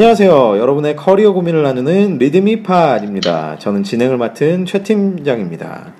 안녕하세요. 0.00 0.56
여러분의 0.58 0.96
커리어 0.96 1.32
고민을 1.34 1.62
나누는 1.62 2.16
리드미팟입니다. 2.16 3.58
저는 3.58 3.82
진행을 3.82 4.16
맡은 4.16 4.64
최 4.64 4.82
팀장입니다. 4.82 5.92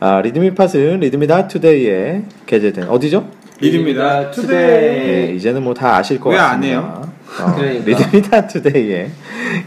아, 0.00 0.20
리드미팟은 0.20 1.00
리드미다 1.00 1.48
투데이에 1.48 2.24
게재된 2.44 2.90
어디죠? 2.90 3.26
리드입니다. 3.58 4.32
투데이. 4.32 5.06
네, 5.28 5.32
이제는 5.34 5.62
뭐 5.62 5.72
다 5.72 5.96
아실 5.96 6.20
것 6.20 6.28
왜안 6.28 6.60
같습니다. 6.60 6.68
해요? 6.68 7.07
어, 7.42 7.54
그러니까. 7.54 7.84
리드미다 7.84 8.46
투데이에 8.48 9.10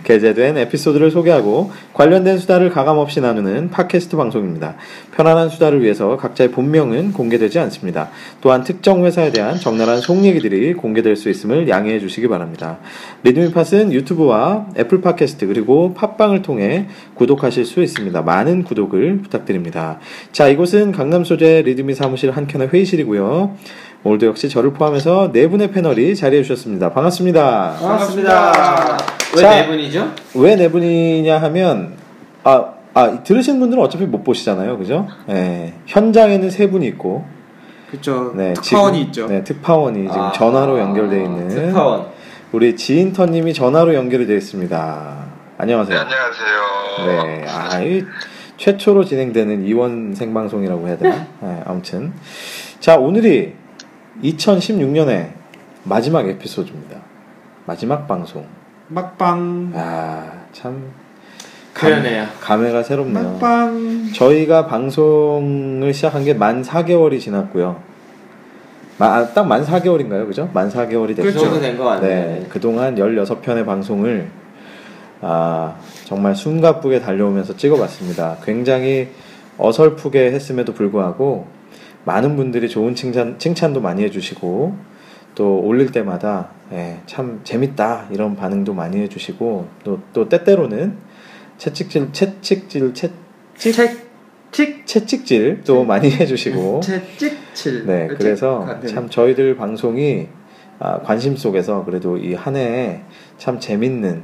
게재된 0.03 0.57
에피소드를 0.57 1.11
소개하고 1.11 1.71
관련된 1.93 2.37
수다를 2.37 2.69
가감없이 2.69 3.21
나누는 3.21 3.69
팟캐스트 3.69 4.17
방송입니다. 4.17 4.75
편안한 5.15 5.49
수다를 5.49 5.81
위해서 5.81 6.17
각자의 6.17 6.51
본명은 6.51 7.13
공개되지 7.13 7.59
않습니다. 7.59 8.09
또한 8.41 8.63
특정 8.63 9.05
회사에 9.05 9.31
대한 9.31 9.57
적나라한 9.57 10.01
속 10.01 10.23
얘기들이 10.23 10.73
공개될 10.73 11.15
수 11.15 11.29
있음을 11.29 11.67
양해해 11.69 11.99
주시기 11.99 12.27
바랍니다. 12.27 12.79
리드미팟은 13.23 13.93
유튜브와 13.93 14.67
애플 14.77 15.01
팟캐스트 15.01 15.47
그리고 15.47 15.93
팟빵을 15.93 16.41
통해 16.41 16.87
구독하실 17.15 17.65
수 17.65 17.81
있습니다. 17.81 18.21
많은 18.21 18.63
구독을 18.63 19.19
부탁드립니다. 19.21 19.99
자, 20.31 20.47
이곳은 20.47 20.91
강남 20.91 21.23
소재 21.23 21.61
리드미 21.61 21.93
사무실 21.93 22.31
한켠의 22.31 22.69
회의실이고요. 22.69 23.55
오늘도 24.03 24.25
역시 24.25 24.49
저를 24.49 24.73
포함해서 24.73 25.31
네 25.31 25.47
분의 25.47 25.71
패널이 25.71 26.15
자리해 26.15 26.41
주셨습니다. 26.43 26.91
반갑습니다. 26.91 27.75
반갑습니다. 27.79 28.97
왜 29.35 29.41
자. 29.41 29.49
네 29.51 29.67
분이죠? 29.67 30.11
왜 30.35 30.55
네 30.55 30.69
분이냐 30.71 31.37
하면 31.43 31.93
아, 32.43 32.73
아 32.95 33.23
들으시는 33.23 33.59
분들은 33.59 33.83
어차피 33.83 34.05
못 34.05 34.23
보시잖아요, 34.23 34.77
그죠? 34.79 35.07
예, 35.29 35.73
현장에는 35.85 36.49
세 36.49 36.67
분이 36.69 36.87
있고, 36.87 37.23
그렇죠. 37.91 38.33
네, 38.35 38.53
특파원이 38.53 38.97
지금- 38.97 39.07
있죠. 39.07 39.27
네, 39.27 39.43
특파원이 39.43 40.07
지금 40.07 40.19
아, 40.21 40.31
전화로 40.31 40.79
연결되어 40.79 41.23
있는 41.23 41.47
특파원. 41.49 42.07
우리 42.51 42.75
지인터님이 42.75 43.53
전화로 43.53 43.93
연결이 43.93 44.25
되어 44.25 44.35
있습니다. 44.35 45.15
안녕하세요. 45.59 45.95
네, 45.95 46.03
안녕하세요. 46.03 47.37
네, 47.37 47.45
아, 47.47 47.81
이 47.81 48.03
최초로 48.57 49.05
진행되는 49.05 49.63
이원 49.67 50.15
생방송이라고 50.15 50.87
해야 50.87 50.97
되나? 50.97 51.27
네, 51.41 51.61
아무튼 51.65 52.13
자 52.79 52.97
오늘이 52.97 53.53
2016년의 54.23 55.29
마지막 55.83 56.27
에피소드입니다. 56.27 56.97
마지막 57.65 58.07
방송. 58.07 58.45
막방. 58.87 59.71
아, 59.75 60.31
참 60.51 60.91
그러네요. 61.73 62.25
감회가 62.41 62.83
새롭네요. 62.83 63.23
막방. 63.33 64.11
저희가 64.13 64.67
방송을 64.67 65.93
시작한 65.93 66.25
게 66.25 66.33
만 66.33 66.61
4개월이 66.61 67.19
지났고요. 67.19 67.81
아, 68.99 69.27
딱만 69.33 69.65
4개월인가요? 69.65 70.27
그죠? 70.27 70.49
만 70.53 70.69
4개월이 70.69 71.15
됐죠. 71.15 71.23
그 71.23 71.31
정도 71.33 71.59
된것 71.59 71.85
같네요. 71.85 72.09
네, 72.39 72.45
그동안 72.49 72.95
16편의 72.95 73.65
방송을 73.65 74.27
아, 75.21 75.75
정말 76.05 76.35
숨가쁘게 76.35 76.99
달려오면서 76.99 77.55
찍어봤습니다. 77.55 78.37
굉장히 78.43 79.07
어설프게 79.57 80.31
했음에도 80.31 80.73
불구하고 80.73 81.47
많은 82.05 82.35
분들이 82.35 82.67
좋은 82.69 82.95
칭찬, 82.95 83.37
칭찬도 83.39 83.81
많이 83.81 84.03
해주시고 84.03 84.75
또 85.35 85.59
올릴 85.59 85.91
때마다 85.91 86.49
예, 86.71 86.99
참 87.05 87.41
재밌다 87.43 88.07
이런 88.11 88.35
반응도 88.35 88.73
많이 88.73 88.97
해주시고 89.01 89.67
또, 89.83 89.99
또 90.13 90.27
때때로는 90.29 90.95
채찍질, 91.57 92.11
채찍질, 92.11 92.93
채찍, 92.93 94.11
책, 94.51 94.85
채찍질도 94.85 95.83
많이 95.85 96.11
해주시고 96.11 96.79
채찍칠. 96.83 97.85
네? 97.85 98.07
그래서. 98.07 98.65
참 98.87 99.09
저희들 99.09 99.55
방송이 99.55 100.27
아, 100.79 100.99
관심 101.01 101.35
속에서 101.37 101.85
그래도 101.85 102.17
이 102.17 102.33
한 102.33 102.55
해에 102.55 103.01
참 103.37 103.59
재밌는 103.59 104.23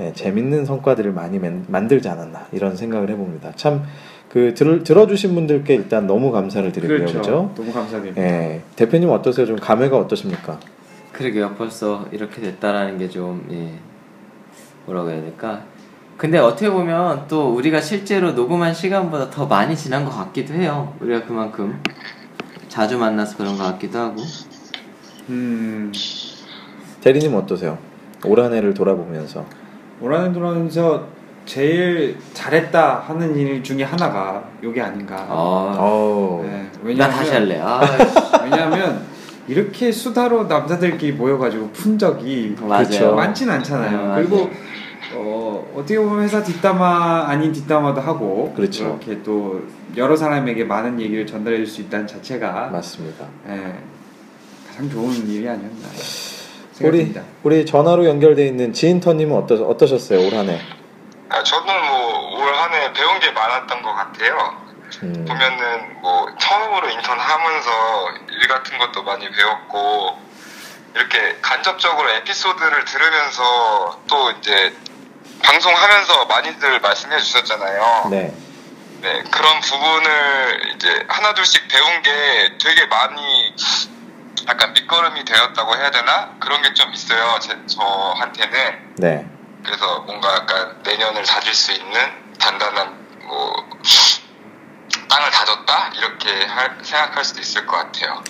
예, 0.00 0.12
재밌는 0.14 0.64
성과들을 0.64 1.12
많이 1.12 1.38
만, 1.38 1.64
만들지 1.68 2.08
않았나 2.08 2.46
이런 2.52 2.76
생각을 2.76 3.10
해봅니다. 3.10 3.52
참 3.56 3.82
그 4.30 4.54
들어주신 4.54 5.34
분들께 5.34 5.74
일단 5.74 6.06
너무 6.06 6.30
감사를 6.30 6.70
드리고요, 6.70 6.98
그렇죠. 6.98 7.18
그죠? 7.18 7.52
너무 7.56 7.72
감사드립니다. 7.72 8.22
예, 8.22 8.62
대표님 8.76 9.10
어떠세요? 9.10 9.44
좀 9.44 9.56
감회가 9.56 9.98
어떠십니까? 9.98 10.60
그러게요. 11.12 11.54
벌써 11.58 12.06
이렇게 12.12 12.40
됐다라는 12.40 12.98
게좀 12.98 13.46
예. 13.50 13.74
뭐라고 14.86 15.10
해야 15.10 15.20
될까? 15.20 15.62
근데 16.16 16.38
어떻게 16.38 16.70
보면 16.70 17.24
또 17.28 17.52
우리가 17.54 17.80
실제로 17.80 18.32
녹음한 18.32 18.72
시간보다 18.72 19.30
더 19.30 19.46
많이 19.46 19.74
지난 19.76 20.04
것 20.04 20.10
같기도 20.12 20.54
해요. 20.54 20.94
우리가 21.00 21.24
그만큼 21.26 21.82
자주 22.68 22.98
만나서 22.98 23.36
그런 23.36 23.56
것 23.58 23.64
같기도 23.64 23.98
하고. 23.98 24.22
음. 25.28 25.90
대리님 27.00 27.34
어떠세요? 27.34 27.78
올 28.24 28.38
한 28.40 28.52
해를 28.52 28.74
돌아보면서 28.74 29.44
오라는 30.00 30.32
돌아오면서 30.34 31.06
제일 31.46 32.16
잘했다 32.32 33.04
하는 33.06 33.36
일 33.36 33.62
중에 33.62 33.82
하나가 33.82 34.44
요게 34.62 34.80
아닌가. 34.80 35.16
아, 35.28 35.76
어우, 35.78 36.44
네, 36.82 36.94
나 36.94 37.08
다시 37.08 37.32
할래. 37.32 37.58
아, 37.62 37.80
왜냐하면 38.44 39.04
이렇게 39.48 39.90
수다로 39.90 40.44
남자들끼리 40.44 41.12
모여가지고 41.12 41.70
푼 41.72 41.98
적이 41.98 42.54
맞아요. 42.60 42.84
그쵸. 42.86 43.14
많진 43.14 43.50
않잖아요. 43.50 43.98
음, 43.98 44.14
그리고. 44.16 44.50
어, 45.12 45.66
어떻게 45.74 45.98
보면 45.98 46.22
회사 46.22 46.40
뒷담화 46.40 47.24
아닌 47.26 47.50
뒷담화도 47.52 48.00
하고 48.00 48.52
그렇죠. 48.54 48.84
이렇게 49.02 49.20
또 49.24 49.60
여러 49.96 50.14
사람에게 50.14 50.62
많은 50.64 51.00
얘기를 51.00 51.26
전달해 51.26 51.56
줄 51.56 51.66
수 51.66 51.80
있다는 51.80 52.06
자체가 52.06 52.68
맞습니다. 52.68 53.24
예, 53.48 53.72
가장 54.68 54.88
좋은 54.88 55.12
일이 55.26 55.48
아니었나 55.48 55.88
우리 56.82 56.98
생각합니다. 56.98 57.22
우리 57.42 57.66
전화로 57.66 58.04
연결돼 58.06 58.46
있는 58.46 58.72
지인터님은 58.72 59.36
어떠, 59.36 59.56
어떠셨어요 59.66 60.28
올 60.28 60.34
한 60.34 60.48
해? 60.48 60.58
아, 61.30 61.42
저는 61.42 61.86
뭐 61.86 62.20
올 62.40 62.54
한 62.54 62.72
해 62.74 62.92
배운 62.92 63.18
게 63.20 63.30
많았던 63.30 63.82
것 63.82 63.92
같아요. 63.94 64.62
음, 65.02 65.24
보면은 65.26 66.00
뭐 66.00 66.26
처음으로 66.38 66.88
인턴 66.90 67.18
하면서 67.18 67.70
일 68.30 68.48
같은 68.48 68.78
것도 68.78 69.02
많이 69.04 69.30
배웠고 69.30 70.18
이렇게 70.94 71.38
간접적으로 71.40 72.10
에피소드를 72.10 72.84
들으면서 72.84 74.00
또 74.08 74.30
이제 74.32 74.74
방송하면서 75.42 76.24
많이들 76.26 76.80
말씀해 76.80 77.18
주셨잖아요. 77.18 78.08
네, 78.10 78.34
네, 79.00 79.22
그런 79.30 79.60
부분을 79.60 80.74
이제 80.74 81.04
하나둘씩 81.08 81.68
배운 81.68 82.02
게 82.02 82.58
되게 82.62 82.86
많이 82.86 83.54
약간 84.48 84.72
밑거름이 84.72 85.24
되었다고 85.24 85.76
해야 85.76 85.90
되나? 85.90 86.30
그런 86.40 86.62
게 86.62 86.74
좀 86.74 86.92
있어요. 86.92 87.38
제, 87.40 87.56
저한테는. 87.66 88.94
네. 88.96 89.26
그래서 89.64 90.00
뭔가 90.06 90.34
약간 90.34 90.76
내년을 90.84 91.22
다질 91.22 91.52
수 91.54 91.72
있는 91.72 91.92
단단한 92.38 92.88
뭐 93.26 93.52
땅을 95.08 95.30
다졌다 95.30 95.92
이렇게 95.98 96.46
할- 96.46 96.76
생각할 96.82 97.24
수도 97.24 97.40
있을 97.40 97.66
것 97.66 97.76
같아요. 97.76 98.22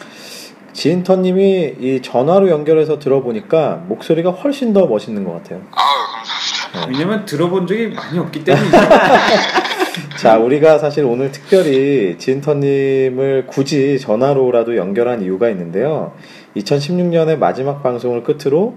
지인터님이 0.73 1.75
이 1.81 2.01
전화로 2.03 2.49
연결해서 2.49 2.99
들어보니까 2.99 3.83
목소리가 3.87 4.31
훨씬 4.31 4.73
더 4.73 4.87
멋있는 4.87 5.25
것 5.25 5.33
같아요. 5.35 5.63
아유 5.73 5.87
감사합니다. 6.15 6.87
왜냐면 6.93 7.25
들어본 7.27 7.67
적이 7.67 7.89
많이 7.89 8.19
없기 8.19 8.45
때문이죠. 8.45 8.77
자, 10.17 10.37
우리가 10.39 10.79
사실 10.79 11.05
오늘 11.05 11.33
특별히 11.33 12.17
지인터님을 12.19 13.47
굳이 13.49 13.99
전화로라도 13.99 14.77
연결한 14.77 15.23
이유가 15.23 15.49
있는데요. 15.51 16.15
2016년의 16.57 17.39
마지막 17.39 17.83
방송을 17.83 18.23
끝으로 18.23 18.77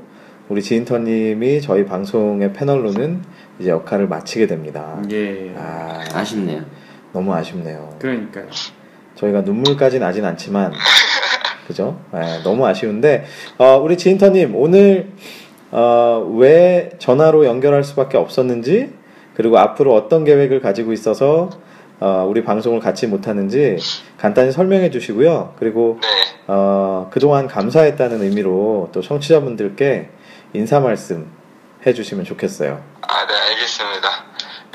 우리 0.54 0.62
지인터님이 0.62 1.62
저희 1.62 1.84
방송의 1.84 2.54
패널로는 2.54 3.24
이제 3.58 3.72
역할을 3.72 4.08
마치게 4.08 4.46
됩니다. 4.46 5.02
예. 5.10 5.52
아, 5.58 6.00
아쉽네요. 6.14 6.62
너무 7.12 7.34
아쉽네요. 7.34 7.90
그러니까요. 7.98 8.46
저희가 9.16 9.42
눈물까지 9.42 9.98
나진 9.98 10.24
않지만, 10.26 10.72
그죠? 11.66 12.00
네, 12.14 12.44
너무 12.44 12.68
아쉬운데, 12.68 13.26
어, 13.58 13.78
우리 13.78 13.98
지인터님, 13.98 14.56
오늘, 14.56 15.08
어, 15.72 16.32
왜 16.38 16.92
전화로 17.00 17.46
연결할 17.46 17.84
수밖에 17.84 18.18
없었는지, 18.20 18.92
그리고 19.34 19.58
앞으로 19.58 19.96
어떤 19.96 20.24
계획을 20.24 20.62
가지고 20.62 20.94
있어서, 20.94 21.50
어, 22.00 22.28
우리 22.30 22.44
방송을 22.44 22.80
같이 22.80 23.08
못하는지 23.08 23.78
간단히 24.20 24.52
설명해 24.52 24.92
주시고요. 24.92 25.56
그리고, 25.58 25.98
네. 26.00 26.08
어, 26.46 27.08
그동안 27.10 27.48
감사했다는 27.48 28.22
의미로 28.22 28.90
또 28.92 29.02
청취자분들께 29.02 30.10
인사 30.54 30.80
말씀 30.80 31.32
해 31.86 31.94
주시면 31.94 32.26
좋겠어요. 32.26 32.84
아, 33.02 33.26
네, 33.26 33.36
알겠습니다. 33.36 34.10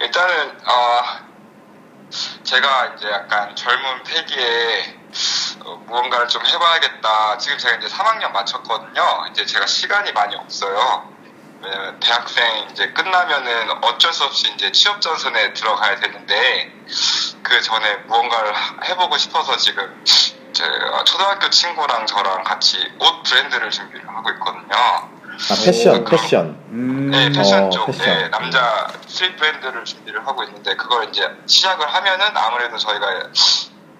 일단은, 0.00 0.50
어, 0.66 1.02
제가 2.42 2.94
이제 2.96 3.08
약간 3.10 3.54
젊은 3.54 4.02
패기에 4.02 4.98
어, 5.64 5.76
무언가를 5.86 6.28
좀 6.28 6.44
해봐야겠다. 6.44 7.38
지금 7.38 7.58
제가 7.58 7.76
이제 7.76 7.88
3학년 7.88 8.32
마쳤거든요. 8.32 9.26
이제 9.30 9.44
제가 9.44 9.66
시간이 9.66 10.12
많이 10.12 10.36
없어요. 10.36 11.12
왜냐면 11.60 11.98
대학생 11.98 12.68
이제 12.70 12.92
끝나면은 12.92 13.70
어쩔 13.84 14.12
수 14.12 14.24
없이 14.24 14.50
이제 14.54 14.70
취업 14.70 15.00
전선에 15.00 15.52
들어가야 15.54 15.96
되는데 15.96 16.72
그 17.42 17.60
전에 17.60 17.96
무언가를 18.06 18.54
하- 18.54 18.76
해보고 18.84 19.18
싶어서 19.18 19.56
지금 19.56 20.02
제 20.04 20.64
초등학교 21.04 21.50
친구랑 21.50 22.06
저랑 22.06 22.44
같이 22.44 22.78
옷 23.00 23.22
브랜드를 23.24 23.70
준비를 23.70 24.08
하고 24.08 24.30
있거든요. 24.30 25.17
아 25.50 25.54
패션, 25.64 26.04
패션. 26.04 26.46
음. 26.70 27.10
네, 27.10 27.30
패션 27.30 27.64
어, 27.64 27.70
쪽, 27.70 27.86
패션. 27.86 28.04
네, 28.04 28.28
남자 28.30 28.88
스트릿 29.06 29.36
브랜드를 29.36 29.84
준비를 29.84 30.26
하고 30.26 30.42
있는데 30.44 30.74
그걸 30.76 31.08
이제 31.08 31.30
시작을 31.46 31.86
하면은 31.94 32.26
아무래도 32.36 32.76
저희가 32.76 33.30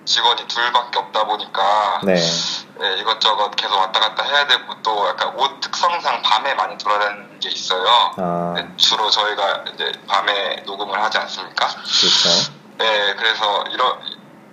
직원이 0.04 0.48
둘밖에 0.48 0.98
없다 0.98 1.24
보니까 1.24 2.00
네. 2.02 2.14
네, 2.14 2.96
이것저것 2.98 3.50
계속 3.52 3.76
왔다 3.76 4.00
갔다 4.00 4.24
해야 4.24 4.46
되고 4.46 4.82
또 4.82 5.08
약간 5.08 5.34
옷 5.36 5.60
특성상 5.60 6.22
밤에 6.22 6.54
많이 6.54 6.76
돌아다니는 6.76 7.38
게 7.40 7.50
있어요. 7.50 7.86
아 8.16 8.54
네, 8.56 8.68
주로 8.76 9.08
저희가 9.08 9.64
이제 9.74 9.92
밤에 10.08 10.62
녹음을 10.66 11.00
하지 11.00 11.18
않습니까? 11.18 11.66
그렇죠. 11.68 12.52
네, 12.78 13.14
그래서 13.16 13.64
이러, 13.70 13.98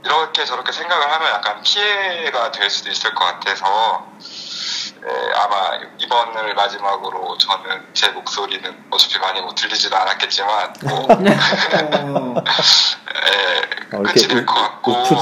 이렇게 0.04 0.46
저렇게 0.46 0.72
생각을 0.72 1.14
하면 1.14 1.30
약간 1.32 1.62
피해가 1.64 2.52
될 2.52 2.70
수도 2.70 2.90
있을 2.90 3.14
것 3.14 3.24
같아서 3.26 4.08
네, 5.06 5.12
아마 5.36 5.75
이번을 6.00 6.56
마지막으로 6.56 7.38
저는 7.38 7.86
제 7.94 8.10
목소리는 8.10 8.86
어차피 8.90 9.19
많이 9.19 9.40
못 9.40 9.54
들리지도 9.54 9.96
않았겠지만 9.96 10.74
뭐, 10.84 11.04
어, 11.04 11.16
네, 11.19 11.38
어, 13.94 14.02
끝이 14.02 14.28
될 14.28 14.46
것 14.48 14.56
같고. 14.56 15.04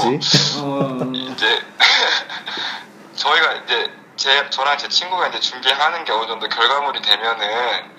이제 1.14 1.62
저희가 3.14 3.52
이제 3.64 3.92
제 4.16 4.48
저랑 4.48 4.78
제 4.78 4.88
친구가 4.88 5.28
이제 5.28 5.38
준비하는 5.40 6.04
게 6.04 6.12
어느 6.12 6.28
정도 6.28 6.48
결과물이 6.48 7.02
되면은 7.02 7.93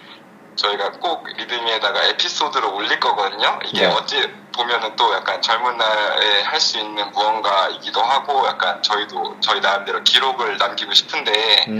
저희가 0.55 0.91
꼭 0.93 1.25
리드미에다가 1.27 2.03
에피소드를 2.05 2.69
올릴 2.69 2.99
거거든요. 2.99 3.59
이게 3.65 3.81
네. 3.81 3.87
어찌 3.87 4.21
보면은 4.53 4.95
또 4.95 5.13
약간 5.13 5.41
젊은 5.41 5.77
날에 5.77 6.41
할 6.43 6.59
수 6.61 6.79
있는 6.79 7.11
무언가이기도 7.11 8.01
하고 8.01 8.47
약간 8.47 8.81
저희도 8.81 9.37
저희 9.41 9.59
나름대로 9.59 10.01
기록을 10.03 10.57
남기고 10.57 10.93
싶은데 10.93 11.65
음, 11.67 11.79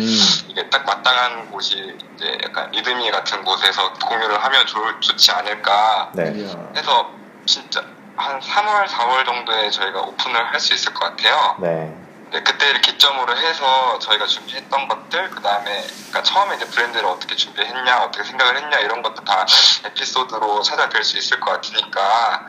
이게 0.49 0.69
딱 0.69 0.85
마땅한 0.85 1.49
곳이 1.51 1.97
이제 2.15 2.37
약간 2.43 2.69
리드미 2.71 3.09
같은 3.11 3.43
곳에서 3.45 3.93
공유를 3.93 4.43
하면 4.43 4.65
좋, 4.67 4.99
좋지 5.01 5.31
않을까 5.31 6.11
네. 6.13 6.33
해서 6.75 7.09
진짜 7.45 7.81
한 8.17 8.39
3월, 8.39 8.85
4월 8.87 9.25
정도에 9.25 9.69
저희가 9.69 10.01
오픈을 10.01 10.51
할 10.53 10.59
수 10.59 10.73
있을 10.73 10.93
것 10.93 10.99
같아요. 11.05 11.55
네. 11.59 11.95
네, 12.31 12.41
그때를 12.43 12.81
기점으로 12.81 13.37
해서 13.37 13.99
저희가 13.99 14.25
준비했던 14.25 14.87
것들, 14.87 15.29
그 15.29 15.41
다음에, 15.41 15.81
그러니까 16.09 16.23
처음에 16.23 16.55
이제 16.55 16.65
브랜드를 16.65 17.05
어떻게 17.05 17.35
준비했냐, 17.35 18.03
어떻게 18.03 18.23
생각을 18.23 18.57
했냐, 18.57 18.79
이런 18.79 19.01
것도 19.01 19.23
다 19.23 19.45
에피소드로 19.85 20.61
찾아뵐 20.61 21.03
수 21.03 21.17
있을 21.17 21.39
것 21.39 21.51
같으니까, 21.51 22.47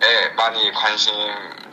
네, 0.00 0.28
많이 0.36 0.70
관심 0.72 1.14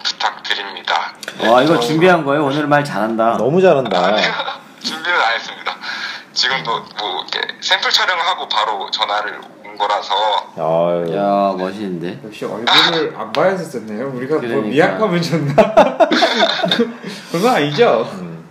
부탁드립니다. 0.03 1.13
와 1.39 1.62
이거 1.62 1.79
준비한 1.79 2.25
거예요? 2.25 2.45
오늘 2.45 2.68
말 2.68 2.83
잘한다. 2.83 3.38
너무 3.38 3.62
잘한다. 3.62 4.15
준비는 4.83 5.21
안 5.21 5.33
했습니다. 5.33 5.75
지금도 6.33 6.85
뭐, 7.00 7.25
이렇게 7.31 7.56
샘플 7.62 7.89
촬영을 7.91 8.25
하고 8.25 8.47
바로 8.47 8.89
전화를 8.91 9.41
온 9.77 9.88
거라서, 9.88 10.13
아유. 10.57 11.15
야 11.15 11.56
멋있는데. 11.57 12.19
역시 12.25 12.45
얼굴을 12.45 13.13
안 13.15 13.31
봐야 13.31 13.51
했었네요. 13.51 14.12
우리가 14.15 14.35
뭐 14.35 14.41
그러니까. 14.41 14.68
미약함을 14.69 15.21
줬나? 15.21 15.53
그건 17.31 17.56
아니죠. 17.56 18.07
음. 18.19 18.45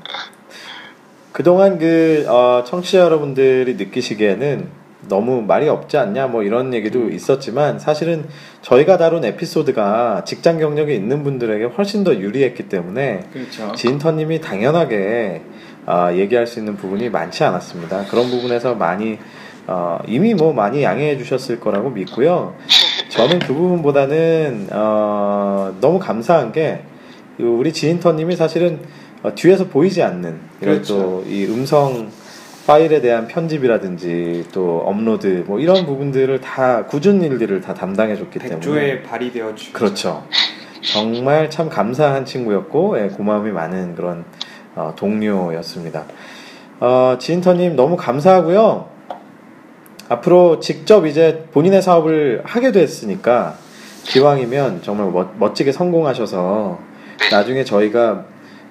그동안 1.33 1.79
그 1.79 2.25
어, 2.29 2.63
청취자 2.65 3.01
여러분들이 3.01 3.75
느끼시기에는 3.75 4.87
너무 5.09 5.43
말이 5.43 5.69
없지 5.69 5.99
않냐 5.99 6.29
뭐 6.29 6.43
이런 6.43 6.73
얘기도 6.73 7.11
있었지만 7.11 7.79
사실은 7.79 8.27
저희가 8.63 8.97
다룬 8.97 9.25
에피소드가 9.25 10.23
직장 10.25 10.59
경력이 10.59 10.95
있는 10.95 11.23
분들에게 11.23 11.65
훨씬 11.67 12.03
더 12.05 12.15
유리했기 12.15 12.69
때문에 12.69 13.29
그렇죠. 13.33 13.73
지인터님이 13.73 14.41
당연하게 14.41 15.43
아, 15.85 16.13
얘기할 16.13 16.47
수 16.49 16.59
있는 16.59 16.77
부분이 16.77 17.11
많지 17.11 17.45
않았습니다. 17.45 18.07
그런 18.07 18.29
부분에서 18.31 18.75
많이 18.75 19.19
어, 19.67 19.99
이미 20.07 20.35
뭐 20.35 20.53
많이 20.53 20.83
양해해 20.83 21.19
주셨을 21.19 21.61
거라고 21.61 21.91
믿고요. 21.91 22.55
저는 23.09 23.41
그 23.41 23.53
부분보다는 23.55 24.69
어, 24.73 25.75
너무 25.81 25.99
감사한 25.99 26.53
게 26.53 26.83
우리 27.39 27.73
지인터님이 27.73 28.37
사실은 28.37 28.81
어, 29.23 29.35
뒤에서 29.35 29.67
보이지 29.67 30.03
않는 30.03 30.39
이런 30.61 30.75
그렇죠. 30.75 31.23
또이 31.25 31.47
음성 31.47 32.11
파일에 32.67 33.01
대한 33.01 33.29
편집이라든지 33.29 34.47
또 34.53 34.83
업로드 34.85 35.45
뭐 35.47 35.61
이런 35.61 35.87
부분들을 35.87 36.41
다 36.41 36.85
굳은 36.87 37.23
일들을 37.23 37.61
다 37.61 37.75
담당해 37.75 38.17
줬기 38.17 38.39
때문에 38.39 38.57
백조에 38.57 39.03
발이 39.03 39.33
되어 39.33 39.55
주. 39.55 39.73
그렇죠. 39.73 40.25
정말 40.83 41.49
참 41.51 41.69
감사한 41.69 42.25
친구였고 42.25 43.01
예, 43.01 43.09
고마움이 43.09 43.51
많은 43.51 43.95
그런 43.95 44.25
어, 44.75 44.93
동료였습니다. 44.97 46.05
어, 46.81 47.17
지인터님 47.19 47.77
너무 47.77 47.97
감사하고요. 47.97 48.96
앞으로 50.09 50.61
직접 50.61 51.07
이제 51.07 51.45
본인의 51.53 51.83
사업을 51.83 52.43
하게 52.45 52.73
됐으니까 52.73 53.59
기왕이면 54.05 54.83
정말 54.83 55.11
멋, 55.11 55.37
멋지게 55.37 55.73
성공하셔서 55.73 56.79
나중에 57.31 57.65
저희가 57.65 58.25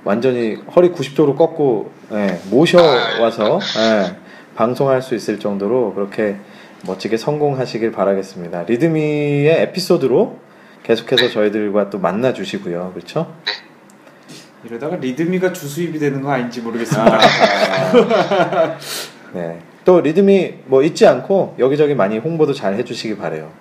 완전히 0.04 0.56
허리 0.76 0.92
90도로 0.92 1.36
꺾고 1.36 1.92
예, 2.14 2.40
모셔와서 2.50 3.60
예, 3.80 4.16
방송할 4.56 5.02
수 5.02 5.16
있을 5.16 5.40
정도로 5.40 5.94
그렇게 5.94 6.38
멋지게 6.86 7.18
성공하시길 7.18 7.92
바라겠습니다. 7.92 8.64
리드미의 8.64 9.62
에피소드로 9.64 10.38
계속해서 10.84 11.30
저희들과 11.30 11.90
또 11.90 11.98
만나 11.98 12.32
주시고요. 12.32 12.92
그렇죠? 12.94 13.34
이러다가 14.64 14.96
리드미가 14.98 15.52
주수입이 15.52 15.98
되는 16.00 16.22
거 16.22 16.32
아닌지 16.32 16.62
모르겠습니다. 16.62 17.20
네. 19.34 19.60
또 19.86 20.02
리드미 20.02 20.56
뭐 20.66 20.82
잊지 20.84 21.06
않고 21.06 21.56
여기저기 21.60 21.94
많이 21.94 22.18
홍보도 22.18 22.54
잘 22.54 22.74
해주시기 22.74 23.18
바래요. 23.18 23.52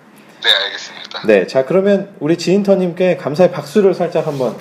네, 0.43 0.49
알겠습니다. 0.65 1.21
네, 1.27 1.47
자 1.47 1.65
그러면 1.65 2.15
우리 2.19 2.37
지인터님께 2.37 3.17
감사의 3.17 3.51
박수를 3.51 3.93
살짝 3.93 4.27
한번. 4.27 4.57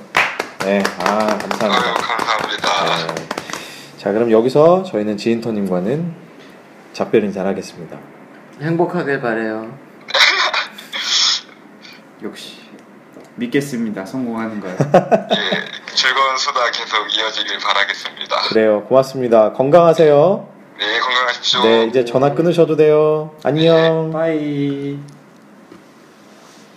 네, 0.61 0.83
아 1.01 1.19
아유, 1.21 1.39
감사합니다. 1.39 1.95
감사합니다. 1.95 3.15
네. 3.15 3.29
자 3.97 4.13
그럼 4.13 4.31
여기서 4.31 4.83
저희는 4.85 5.17
지인터님과는 5.17 6.15
작별 6.93 7.25
인사를 7.25 7.51
하겠습니다. 7.51 7.99
행복하길 8.61 9.21
바래요. 9.21 9.77
역시 12.23 12.59
믿겠습니다. 13.37 14.05
성공하는 14.05 14.61
거요. 14.61 14.73
예, 14.73 15.95
즐거운 15.95 16.37
수다 16.37 16.71
계속 16.71 17.17
이어지길 17.17 17.59
바라겠습니다. 17.59 18.37
그래요, 18.51 18.85
고맙습니다. 18.85 19.53
건강하세요. 19.53 20.54
네, 20.85 20.99
건강하십시오. 21.01 21.63
네, 21.63 21.85
이제 21.87 22.05
전화 22.05 22.35
끊으셔도 22.35 22.77
돼요. 22.77 23.31
안녕. 23.43 24.11
빠이. 24.13 24.99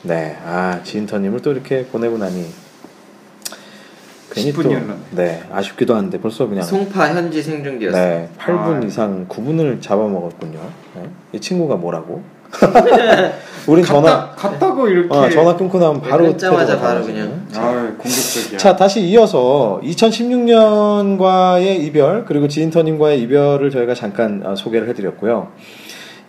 네, 0.03 0.37
아 0.45 0.81
지인터님을 0.83 1.41
또 1.41 1.51
이렇게 1.51 1.85
보내고 1.85 2.17
나니 2.17 2.45
괜히 4.31 4.53
10분이 4.53 4.87
또. 4.87 4.95
네 5.11 5.43
아쉽기도 5.51 5.95
한데 5.95 6.19
벌써 6.19 6.47
그냥 6.47 6.63
송파 6.63 7.13
현지 7.13 7.41
생중계였어요. 7.41 8.01
네 8.01 8.29
8분 8.37 8.83
아. 8.83 8.85
이상 8.85 9.27
9분을 9.27 9.81
잡아먹었군요. 9.81 10.59
네. 10.95 11.09
이 11.33 11.39
친구가 11.41 11.75
뭐라고? 11.75 12.23
우린 13.67 13.83
전화 13.83 14.29
갔다, 14.29 14.49
갔다고 14.49 14.87
이렇게. 14.87 15.13
어, 15.13 15.29
전화 15.29 15.55
끊고 15.57 15.77
나면 15.77 16.01
바로 16.01 16.23
네, 16.23 16.29
끊자마자 16.31 16.79
바로. 16.79 17.03
그냥. 17.03 17.45
자, 17.51 17.61
아, 17.61 17.73
공격적이야. 17.97 18.57
자 18.57 18.75
다시 18.77 19.01
이어서 19.01 19.81
2016년과의 19.83 21.83
이별 21.83 22.23
그리고 22.25 22.47
지인터님과의 22.47 23.21
이별을 23.23 23.69
저희가 23.69 23.93
잠깐 23.93 24.41
어, 24.45 24.55
소개를 24.55 24.87
해드렸고요. 24.89 25.49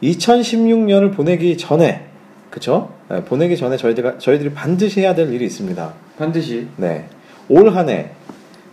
2016년을 0.03 1.15
보내기 1.15 1.57
전에 1.57 2.07
그쵸? 2.51 2.91
네, 3.09 3.23
보내기 3.25 3.57
전에 3.57 3.77
저희들이 3.77 4.11
저희들이 4.19 4.53
반드시 4.53 5.01
해야 5.01 5.15
될 5.15 5.33
일이 5.33 5.45
있습니다. 5.45 5.93
반드시 6.19 6.67
네. 6.77 7.07
올 7.49 7.71
한해 7.71 8.11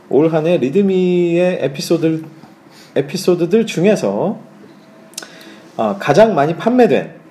올 0.09 0.33
한해 0.33 0.57
리드미의 0.57 1.59
에피소드 1.61 2.23
에피소드들 2.95 3.65
중에서 3.65 4.39
아, 5.77 5.97
가장 5.99 6.35
많이 6.35 6.55
판매된 6.55 7.24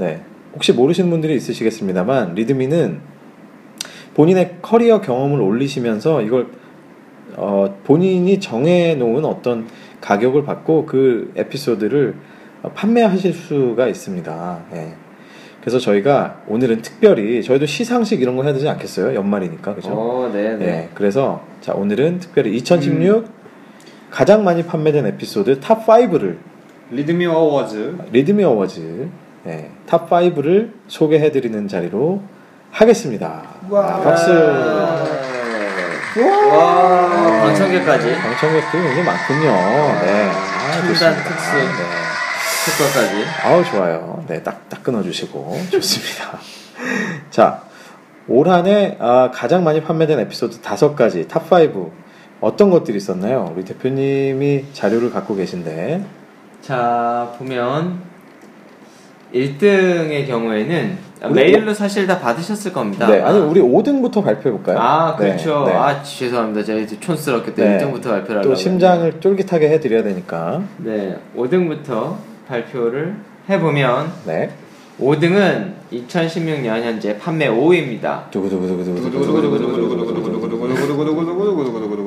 네. 0.00 0.22
혹시 0.54 0.72
모르시는 0.72 1.10
분들이 1.10 1.36
있으시겠습니다만 1.36 2.34
리드미는 2.34 3.00
본인의 4.14 4.56
커리어 4.62 5.00
경험을 5.00 5.40
올리시면서 5.40 6.22
이걸 6.22 6.48
어, 7.36 7.78
본인이 7.84 8.40
정해 8.40 8.94
놓은 8.94 9.24
어떤 9.24 9.68
가격을 10.00 10.44
받고 10.44 10.86
그 10.86 11.32
에피소드를 11.36 12.14
어, 12.62 12.70
판매하실 12.74 13.32
수가 13.32 13.86
있습니다. 13.86 14.60
예. 14.72 14.94
그래서 15.60 15.78
저희가 15.78 16.42
오늘은 16.48 16.80
특별히 16.80 17.42
저희도 17.42 17.66
시상식 17.66 18.22
이런 18.22 18.36
거 18.36 18.42
해야 18.44 18.54
되지 18.54 18.68
않겠어요? 18.68 19.14
연말이니까 19.14 19.74
그죠? 19.74 19.90
어, 19.92 20.30
네, 20.32 20.56
네. 20.56 20.66
예, 20.66 20.88
그래서 20.94 21.44
자 21.60 21.74
오늘은 21.74 22.18
특별히 22.18 22.56
2016 22.56 23.26
가장 24.10 24.42
많이 24.42 24.64
판매된 24.64 25.06
에피소드 25.06 25.60
top 25.60 25.86
5를 25.86 26.38
리드미 26.90 27.26
어워즈 27.26 27.98
리드미 28.10 28.42
어워즈 28.42 29.08
네, 29.44 29.70
top 29.86 30.08
5를 30.10 30.72
소개해드리는 30.88 31.68
자리로 31.68 32.22
하겠습니다. 32.70 33.42
와~ 33.68 33.96
아, 33.96 34.00
박수. 34.00 34.30
와, 36.20 37.08
방청객까지. 37.42 38.14
방청객들이 38.16 38.82
굉장히 38.82 39.02
많군요. 39.04 39.50
네, 40.02 40.30
아, 40.30 40.68
아 40.68 40.82
특수. 40.82 41.04
네. 41.04 41.12
특허까지. 42.64 43.24
아우 43.44 43.64
좋아요. 43.64 44.24
네, 44.28 44.42
딱 44.42 44.60
딱 44.70 44.82
끊어주시고 44.82 45.58
좋습니다. 45.70 46.38
자, 47.30 47.62
올 48.28 48.48
한해 48.48 48.96
아, 48.98 49.30
가장 49.32 49.64
많이 49.64 49.82
판매된 49.82 50.18
에피소드 50.20 50.60
다섯 50.60 50.94
가지 50.96 51.28
top 51.28 51.52
5. 51.52 51.90
어떤 52.40 52.70
것들이 52.70 52.96
있었나요? 52.96 53.52
우리 53.54 53.64
대표님이 53.66 54.72
자료를 54.72 55.10
갖고 55.10 55.36
계신데. 55.36 56.02
자, 56.62 57.34
보면 57.38 58.00
1등의 59.34 60.26
경우에는 60.26 61.10
메일로 61.32 61.74
사실 61.74 62.06
다 62.06 62.18
받으셨을 62.18 62.72
겁니다. 62.72 63.06
네, 63.06 63.20
아니 63.20 63.38
우리 63.38 63.60
5등부터 63.60 64.24
발표해 64.24 64.50
볼까요? 64.52 64.78
아 64.78 65.16
네, 65.18 65.26
그렇죠. 65.26 65.64
네, 65.66 65.72
네. 65.72 65.78
아 65.78 66.02
죄송합니다. 66.02 66.64
제가 66.64 66.80
이제 66.80 66.98
촌스럽게 66.98 67.54
또 67.54 67.62
네. 67.62 67.78
1등부터 67.78 68.04
발표를 68.04 68.42
또 68.42 68.54
심장을 68.54 69.20
쫄깃하게 69.20 69.68
해드려야 69.70 70.02
되니까. 70.02 70.62
네, 70.78 71.16
5등부터 71.36 72.16
발표를 72.48 73.16
해보면 73.48 74.12
네. 74.26 74.50
5등은 75.00 75.72
2016년 75.92 76.82
현재 76.82 77.18
판매 77.18 77.48
5위입니다. 77.48 78.30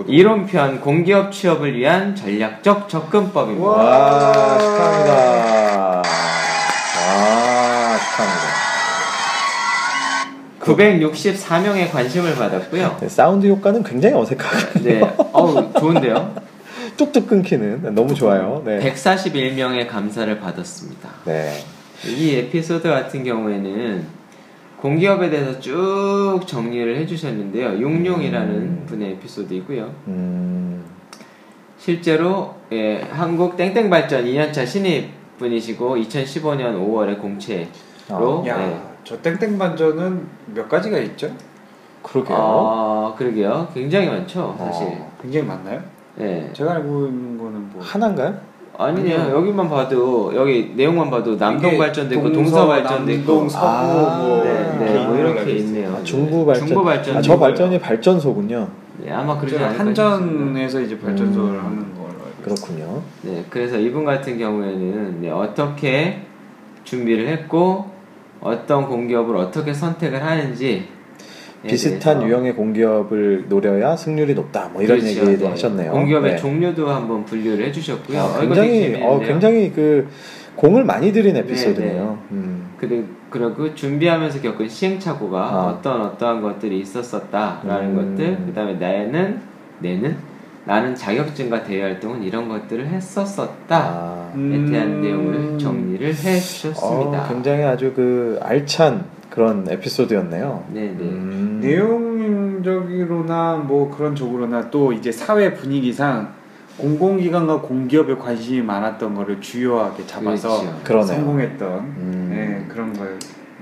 이론편 0.07 0.79
공기업 0.79 1.31
취업을 1.31 1.75
위한 1.75 2.15
전략적 2.15 2.87
접근법입니다. 2.87 3.67
와, 3.67 4.57
축하합니다. 4.59 6.03
964명의 10.63 11.91
관심을 11.91 12.35
받았고요. 12.35 12.97
네, 13.01 13.09
사운드 13.09 13.47
효과는 13.47 13.83
굉장히 13.83 14.15
어색하거든요. 14.15 14.83
네, 14.83 15.01
어우 15.33 15.73
좋은데요. 15.79 16.35
뚝뚝 16.97 17.27
끊기는 17.27 17.81
네, 17.81 17.89
너무 17.89 18.13
좋아요. 18.13 18.61
네. 18.65 18.79
141명의 18.79 19.87
감사를 19.87 20.39
받았습니다. 20.39 21.09
네. 21.25 21.53
이 22.05 22.35
에피소드 22.35 22.87
같은 22.87 23.23
경우에는 23.23 24.05
공기업에 24.79 25.29
대해서 25.29 25.59
쭉 25.59 26.41
정리를 26.45 26.97
해주셨는데요. 26.97 27.81
용룡이라는 27.81 28.53
음. 28.53 28.83
분의 28.85 29.11
에피소드이고요. 29.13 29.93
음, 30.07 30.83
실제로 31.77 32.55
예, 32.73 33.01
한국 33.09 33.55
땡땡발전 33.55 34.25
2년차 34.25 34.67
신입 34.67 35.22
분이시고 35.39 35.95
2015년 35.97 36.75
5월에 36.87 37.19
공채로 37.19 37.67
어, 38.09 38.43
야, 38.47 38.61
예. 38.61 38.79
저 39.03 39.21
땡땡 39.21 39.57
반전은 39.57 40.25
몇 40.53 40.69
가지가 40.69 40.97
있죠? 40.99 41.29
그러게요. 42.01 42.37
아, 42.37 43.13
그러게요. 43.17 43.67
굉장히 43.73 44.07
많죠, 44.07 44.55
사실. 44.57 44.87
어. 44.87 45.11
굉장히 45.21 45.47
많나요? 45.47 45.81
예. 46.19 46.49
제가 46.53 46.73
알고 46.73 47.07
있는 47.07 47.37
거는 47.37 47.69
뭐 47.71 47.81
하나인가요? 47.81 48.35
아니요, 48.77 49.21
아니요. 49.21 49.35
여기만 49.37 49.69
봐도 49.69 50.31
여기 50.35 50.73
내용만 50.75 51.09
봐도 51.11 51.37
남동 51.37 51.69
이게 51.69 51.77
발전도 51.77 52.15
있고 52.15 52.31
동서, 52.31 52.57
동서 52.57 52.67
발전도 52.67 53.11
있고 53.11 53.31
남동, 53.31 53.49
서부 53.49 53.65
아, 53.67 54.17
뭐 54.17 54.43
네, 54.43 54.77
네, 54.79 54.91
이렇게 54.91 55.05
뭐 55.07 55.17
이렇게 55.17 55.39
걸로. 55.43 55.51
있네요. 55.51 55.93
아, 55.95 56.03
중부 56.03 56.45
발전. 56.45 56.67
중부 56.67 56.83
발전. 56.83 57.17
아, 57.17 57.21
저 57.21 57.37
발전이 57.39 57.79
발전소군요. 57.79 58.67
네, 58.97 59.11
아마 59.11 59.37
그러지 59.37 59.57
저 59.57 59.63
않을까 59.65 59.77
싶습니다. 59.83 60.11
한전에서 60.11 60.81
이제 60.81 60.99
발전소를 60.99 61.53
음. 61.53 61.65
하는. 61.65 61.92
그렇군요. 62.43 63.01
네, 63.21 63.43
그래서 63.49 63.77
이분 63.77 64.05
같은 64.05 64.37
경우에는 64.37 65.21
네, 65.21 65.29
어떻게 65.29 66.21
준비를 66.83 67.27
했고 67.27 67.89
어떤 68.41 68.87
공기업을 68.87 69.35
어떻게 69.37 69.73
선택을 69.73 70.23
하는지 70.23 70.87
비슷한 71.65 72.21
유형의 72.21 72.55
공기업을 72.55 73.45
노려야 73.47 73.95
승률이 73.95 74.33
높다. 74.35 74.69
뭐 74.73 74.81
이런 74.81 74.99
그렇죠. 74.99 75.21
얘기도 75.21 75.45
네. 75.45 75.49
하셨네요. 75.51 75.91
공기업의 75.91 76.31
네. 76.31 76.37
종류도 76.37 76.89
한번 76.89 77.23
분류를 77.23 77.65
해주셨고요. 77.67 78.19
아, 78.19 78.41
굉장히. 78.41 79.01
어, 79.01 79.19
굉장히 79.19 79.71
그 79.71 80.09
공을 80.55 80.83
많이 80.83 81.11
들인 81.13 81.33
네, 81.33 81.39
에피소드네요. 81.39 82.19
음. 82.31 82.73
그리고, 82.77 83.07
그리고 83.29 83.73
준비하면서 83.73 84.41
겪은 84.41 84.67
시행착오가 84.67 85.39
아. 85.39 85.65
어떤 85.67 86.01
어떠한 86.01 86.41
것들이 86.41 86.79
있었었다라는 86.79 87.85
음. 87.89 87.95
것들 87.95 88.37
그 88.45 88.53
다음에 88.53 88.73
나는 88.73 89.39
내는 89.79 90.17
나는 90.65 90.95
자격증과 90.95 91.63
대외 91.63 91.81
활동은 91.83 92.23
이런 92.23 92.47
것들을 92.47 92.87
했었었다에 92.87 93.55
아, 93.69 94.31
대한 94.33 94.87
음. 94.87 95.01
내용을 95.01 95.59
정리를 95.59 96.07
해 96.07 96.13
주셨습니다. 96.39 97.25
어, 97.25 97.27
굉장히 97.27 97.63
아주 97.63 97.91
그 97.93 98.39
알찬 98.41 99.03
그런 99.29 99.67
에피소드였네요. 99.69 100.63
네네. 100.71 100.91
음. 100.99 101.59
내용적으로나 101.61 103.57
뭐 103.57 103.89
그런 103.89 104.15
쪽으로나 104.15 104.69
또 104.69 104.93
이제 104.93 105.11
사회 105.11 105.53
분위기상 105.53 106.31
공공기관과 106.77 107.61
공기업에 107.61 108.15
관심이 108.15 108.61
많았던 108.61 109.15
거를 109.15 109.41
주요하게 109.41 110.07
잡아서 110.07 110.63
그렇죠. 110.83 111.07
성공했던 111.07 111.79
음. 111.79 112.27
네, 112.31 112.65
그런 112.73 112.93
거 112.93 113.05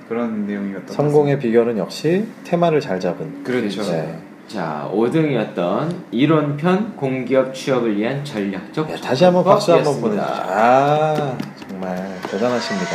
그런 0.08 0.46
내용이었던 0.46 0.86
것 0.86 0.94
성공의 0.94 1.40
비결은 1.40 1.78
역시 1.78 2.28
테마를 2.44 2.80
잘 2.80 3.00
잡은. 3.00 3.44
그렇죠. 3.44 3.82
네. 3.84 4.18
자, 4.52 4.90
5등이었던 4.94 5.96
이론편 6.12 6.98
공기업 6.98 7.54
취업을 7.56 7.96
위한 7.96 8.22
전략적 8.26 8.86
네, 8.86 8.96
다시 9.00 9.24
한번 9.24 9.46
박수 9.46 9.72
한번. 9.72 10.02
보내주죠. 10.02 10.24
아, 10.30 11.38
정말 11.70 12.20
대단하십니다. 12.30 12.92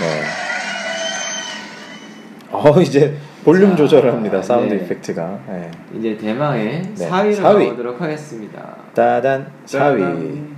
네. 0.00 0.22
어, 2.50 2.78
이제 2.82 3.16
볼륨 3.42 3.70
자, 3.70 3.76
조절을 3.76 4.12
합니다. 4.12 4.42
사운드 4.42 4.74
네. 4.74 4.84
effect가. 4.84 5.38
네. 5.48 5.70
이제 5.94 6.18
대망의 6.18 6.82
네, 6.94 7.08
4위로 7.08 7.34
사위. 7.34 7.64
가보도록 7.66 7.98
하겠습니다. 8.02 8.76
따단 8.94 9.50
4위. 9.64 9.98
짜잔. 9.98 10.56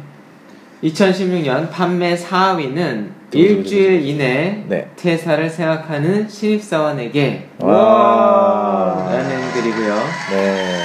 2016년 0.83 1.71
판매 1.71 2.17
4위는 2.17 2.75
두구두구두구. 2.75 3.20
일주일 3.33 4.07
이내 4.07 4.65
네. 4.69 4.91
퇴사를 4.97 5.49
생각하는 5.51 6.29
신입사원에게 6.29 7.49
와. 7.61 9.07
라는 9.11 9.53
글이고요. 9.53 9.95
네. 10.33 10.81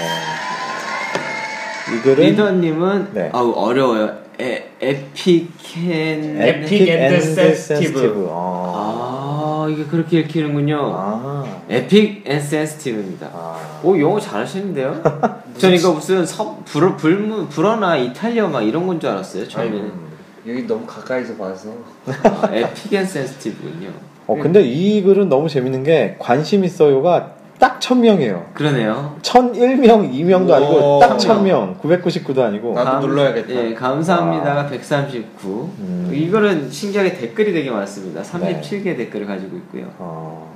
이 1.96 2.00
글은 2.02 2.26
리더님은 2.26 3.08
네. 3.14 3.30
아우 3.34 3.52
어려워요. 3.56 4.26
에, 4.40 4.66
epic 4.82 5.73
and 5.73 6.42
epic 6.42 6.88
and 6.90 7.22
sensitive. 7.22 8.30
아. 8.32 9.66
아 9.66 9.68
이게 9.72 9.86
그렇게 9.86 10.20
읽히는군요. 10.20 10.78
아. 10.96 11.46
에픽 11.70 12.24
앤 12.28 12.42
센스티브입니다. 12.42 13.28
아. 13.34 13.80
오 13.84 14.00
영어 14.00 14.20
잘하시는데요? 14.20 15.02
전 15.58 15.74
이거 15.74 15.94
무슨 15.94 16.26
서, 16.26 16.60
불어, 16.66 16.96
불, 16.98 17.48
불어나 17.48 17.96
이탈리아 17.96 18.48
막 18.48 18.62
이런 18.62 18.86
건 18.86 19.00
줄 19.00 19.10
알았어요 19.10 19.48
처음에는. 19.48 20.06
여기 20.48 20.68
너무 20.68 20.86
가까이서 20.86 21.36
봐서 21.36 21.70
아, 22.06 22.50
에픽 22.52 22.94
앤 22.94 23.06
센스티브군요. 23.06 23.90
어, 24.28 24.36
근데 24.40 24.62
이 24.62 25.02
글은 25.02 25.30
너무 25.30 25.50
재밌는 25.50 25.84
게 25.84 26.16
관심 26.20 26.64
있어요가 26.64 27.34
딱 27.60 27.80
1000명이에요. 27.80 28.54
그러네요. 28.54 29.18
1001명, 29.22 30.12
2명도 30.12 30.52
아니고 30.52 30.98
오. 30.98 31.00
딱 31.00 31.18
1000명. 31.18 31.80
999도 31.80 32.40
아니고. 32.40 32.74
나도 32.74 33.08
눌러야겠다. 33.08 33.50
예, 33.50 33.74
감사합니다가 33.74 34.68
139. 34.68 35.70
음. 35.80 36.12
이거는 36.14 36.70
신기하게 36.70 37.14
댓글이 37.14 37.54
되게 37.54 37.72
많습니다. 37.72 38.22
네. 38.22 38.62
37개 38.62 38.98
댓글을 38.98 39.26
가지고 39.26 39.56
있고요. 39.58 39.86
어. 39.98 40.54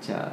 자, 0.00 0.32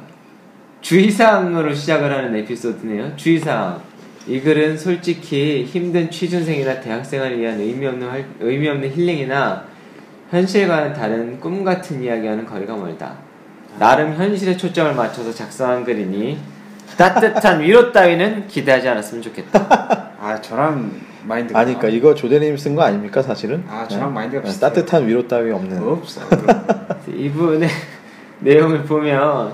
주의사항으로 0.80 1.74
시작을 1.74 2.10
하는 2.12 2.34
에피소드네요. 2.36 3.14
주의사항. 3.16 3.89
이 4.30 4.40
글은 4.40 4.78
솔직히 4.78 5.64
힘든 5.64 6.08
취준생이나 6.08 6.80
대학생을 6.80 7.40
위한 7.40 7.58
의미 7.58 7.84
없는, 7.88 8.08
활- 8.08 8.24
의미 8.38 8.68
없는 8.68 8.88
힐링이나 8.92 9.64
현실과는 10.30 10.92
다른 10.92 11.40
꿈 11.40 11.64
같은 11.64 12.00
이야기와는 12.00 12.46
거리가 12.46 12.76
멀다. 12.76 13.14
나름 13.80 14.14
현실에 14.14 14.56
초점을 14.56 14.94
맞춰서 14.94 15.32
작성한 15.34 15.82
글이니 15.82 16.38
따뜻한 16.96 17.60
위로 17.60 17.90
따위는 17.90 18.46
기대하지 18.46 18.88
않았으면 18.90 19.20
좋겠다. 19.22 20.10
아 20.20 20.40
저랑 20.40 20.92
마인드가 21.26 21.58
아니, 21.58 21.74
그러니까 21.76 21.88
이거 21.88 22.14
조대님 22.14 22.56
쓴 22.56 22.76
거 22.76 22.82
아닙니까, 22.82 23.22
사실은? 23.22 23.64
아, 23.68 23.88
저랑 23.88 24.14
마인드가 24.14 24.42
네, 24.42 24.46
비슷해요. 24.46 24.68
따뜻한 24.70 25.08
위로 25.08 25.26
따위 25.26 25.50
없는. 25.50 25.82
없어. 25.82 26.20
이분의 27.12 27.68
내용을 28.38 28.84
보면 28.84 29.52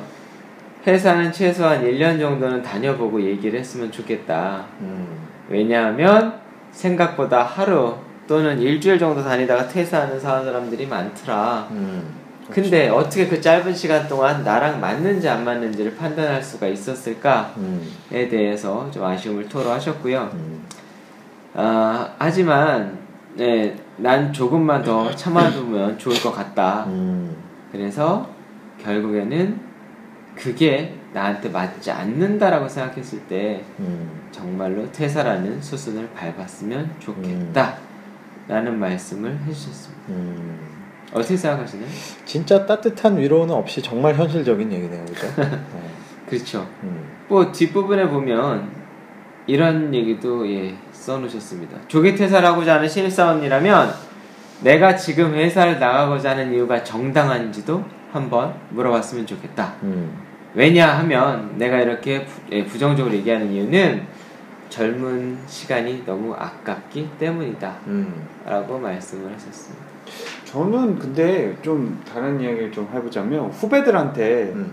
회사는 0.87 1.33
최소한 1.33 1.83
1년 1.83 2.21
정도는 2.21 2.63
다녀보고 2.63 3.21
얘기를 3.21 3.59
했으면 3.59 3.91
좋겠다. 3.91 4.67
음. 4.81 5.27
왜냐하면 5.49 6.39
생각보다 6.71 7.43
하루 7.43 7.97
또는 8.29 8.61
일주일 8.61 8.99
정도 8.99 9.23
다니다가 9.23 9.69
퇴사하는 9.69 10.21
사람들이 10.21 10.87
많더라. 10.87 11.69
음. 11.73 12.15
근데 12.51 12.89
어떻게 12.89 13.27
그 13.27 13.41
짧은 13.41 13.75
시간 13.75 14.07
동안 14.07 14.45
나랑 14.45 14.81
맞는지 14.81 15.29
안 15.29 15.45
맞는지를 15.45 15.97
판단할 15.97 16.41
수가 16.41 16.69
있었을까에 16.69 17.47
음. 17.57 17.83
대해서 18.11 18.89
좀 18.93 19.03
아쉬움을 19.03 19.49
토로하셨고요. 19.49 20.31
음. 20.35 20.63
아, 21.55 22.11
하지만 22.19 22.99
네, 23.35 23.75
난 23.97 24.33
조금만 24.33 24.83
더 24.83 25.13
참아두면 25.15 25.99
좋을 25.99 26.21
것 26.23 26.31
같다. 26.31 26.85
음. 26.87 27.35
그래서 27.73 28.29
결국에는 28.83 29.66
그게 30.37 30.95
나한테 31.13 31.49
맞지 31.49 31.91
않는다라고 31.91 32.69
생각했을 32.69 33.21
때 33.21 33.65
음. 33.81 34.29
정말로 34.31 34.91
퇴사라는 34.93 35.63
수순을 35.63 36.11
밟았으면 36.11 36.97
좋겠다 36.99 37.79
라는 38.47 38.79
말씀을 38.79 39.39
해주셨습니다. 39.47 40.03
음. 40.11 40.59
어떻게 41.13 41.37
생각하시나요? 41.37 41.89
진짜 42.25 42.67
따뜻한 42.67 43.17
위로는 43.19 43.55
없이 43.55 43.81
정말 43.81 44.15
현실적인 44.15 44.71
얘기네요, 44.71 45.05
그죠? 45.07 45.27
어. 45.39 45.91
그렇죠. 46.29 46.69
음. 46.83 47.09
뭐 47.29 47.51
뒷부분에 47.51 48.09
보면 48.09 48.69
이런 49.47 49.95
얘기도 49.95 50.49
예, 50.51 50.75
써놓으셨습니다. 50.93 51.79
조기 51.89 52.15
퇴사를 52.15 52.47
하고자 52.47 52.77
하는 52.77 52.89
신입사원이라면 52.89 53.95
내가 54.63 54.97
지금 54.97 55.35
회사를 55.35 55.79
나가고자 55.79 56.31
하는 56.31 56.53
이유가 56.53 56.83
정당한지도 56.83 57.85
한번 58.13 58.55
물어봤으면 58.71 59.27
좋겠다. 59.27 59.75
음. 59.83 60.26
왜냐하면 60.57 61.53
내가 61.59 61.79
이렇게 61.81 62.25
부, 62.25 62.41
예, 62.51 62.65
부정적으로 62.65 63.15
얘기하는 63.15 63.53
이유는 63.53 64.07
젊은 64.71 65.39
시간이 65.47 66.05
너무 66.07 66.35
아깝기 66.35 67.11
때문이다. 67.19 67.75
음. 67.89 68.27
라고 68.47 68.79
말씀을 68.79 69.33
하셨습니다. 69.35 69.85
저는 70.47 70.99
근데 70.99 71.55
좀 71.61 72.03
다른 72.11 72.41
이야기를 72.41 72.73
좀 72.73 72.89
해보자면 72.93 73.51
후배들한테 73.51 74.53
음. 74.55 74.73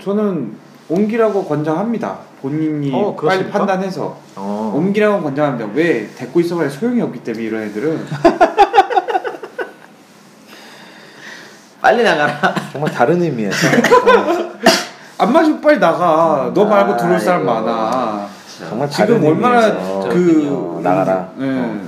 저는 0.00 0.54
옮기라고 0.88 1.44
권장합니다. 1.44 2.20
본인이 2.40 2.92
어, 2.94 3.16
빨리? 3.16 3.50
판단해서 3.50 4.16
어. 4.36 4.72
옮기라고 4.76 5.20
권장합니다. 5.20 5.72
왜 5.74 6.08
데리고 6.14 6.38
있어봐야 6.38 6.68
소용이 6.68 7.00
없기 7.02 7.24
때문에 7.24 7.44
이런 7.44 7.62
애들은 7.64 8.06
빨리 11.82 12.04
나가라. 12.04 12.54
정말 12.70 12.92
다른 12.92 13.20
의미에서 13.20 13.66
어. 13.66 14.58
안 15.18 15.32
맞으면 15.32 15.60
빨리 15.60 15.78
나가. 15.80 16.50
너 16.54 16.64
말고 16.64 16.96
들어올 16.96 17.18
사람 17.20 17.48
아이고. 17.48 17.66
많아. 17.66 18.28
정말 18.68 18.88
지금 18.88 19.24
얼마나 19.24 20.08
그 20.08 20.80
나가라. 20.82 21.32
예, 21.40 21.44
어. 21.44 21.80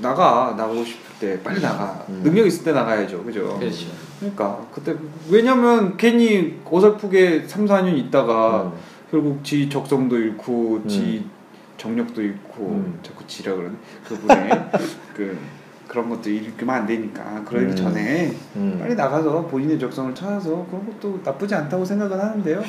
나가 0.00 0.54
나가고 0.56 0.84
싶을 0.84 1.00
때 1.18 1.42
빨리 1.42 1.60
나가. 1.60 2.04
음. 2.08 2.20
능력 2.22 2.46
있을 2.46 2.64
때 2.64 2.72
나가야죠, 2.72 3.24
그죠? 3.24 3.58
그렇죠. 3.58 3.86
그러니까 4.20 4.60
그때 4.72 4.94
왜냐면 5.30 5.96
괜히 5.96 6.60
어설프게 6.70 7.44
3, 7.46 7.66
4년 7.66 7.96
있다가 7.96 8.64
음. 8.64 8.72
결국 9.10 9.42
지 9.42 9.68
적성도 9.68 10.18
잃고 10.18 10.82
음. 10.84 10.88
지 10.88 11.26
정력도 11.78 12.20
잃고 12.22 12.64
음. 12.64 12.98
자꾸 13.02 13.26
지라 13.26 13.54
그러네 13.54 13.74
그분의 14.06 14.70
그 15.16 15.38
그런 15.96 16.10
것도 16.10 16.28
잃으면 16.28 16.74
안 16.74 16.86
되니까 16.86 17.42
그러기 17.46 17.68
음. 17.68 17.74
전에 17.76 18.30
음. 18.56 18.76
빨리 18.78 18.94
나가서 18.94 19.46
본인의 19.46 19.78
적성을 19.78 20.14
찾아서 20.14 20.66
그런 20.68 20.86
것도 20.86 21.20
나쁘지 21.24 21.54
않다고 21.54 21.86
생각은 21.86 22.20
하는데요. 22.20 22.62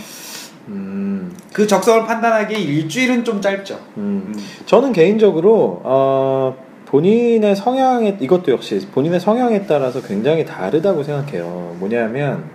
음. 0.70 1.36
그 1.52 1.68
적성을 1.68 2.06
판단하기에 2.06 2.58
일주일은 2.58 3.26
좀 3.26 3.42
짧죠. 3.42 3.76
음. 3.98 4.24
음. 4.28 4.36
저는 4.66 4.94
개인적으로 4.94 5.82
어, 5.84 6.56
본인의 6.86 7.58
성향에 7.58 8.18
이것도 8.22 8.54
역시 8.54 8.88
본인의 8.94 9.20
성향에 9.20 9.66
따라서 9.66 10.02
굉장히 10.02 10.46
다르다고 10.46 11.04
생각해요. 11.04 11.76
뭐냐면 11.80 12.46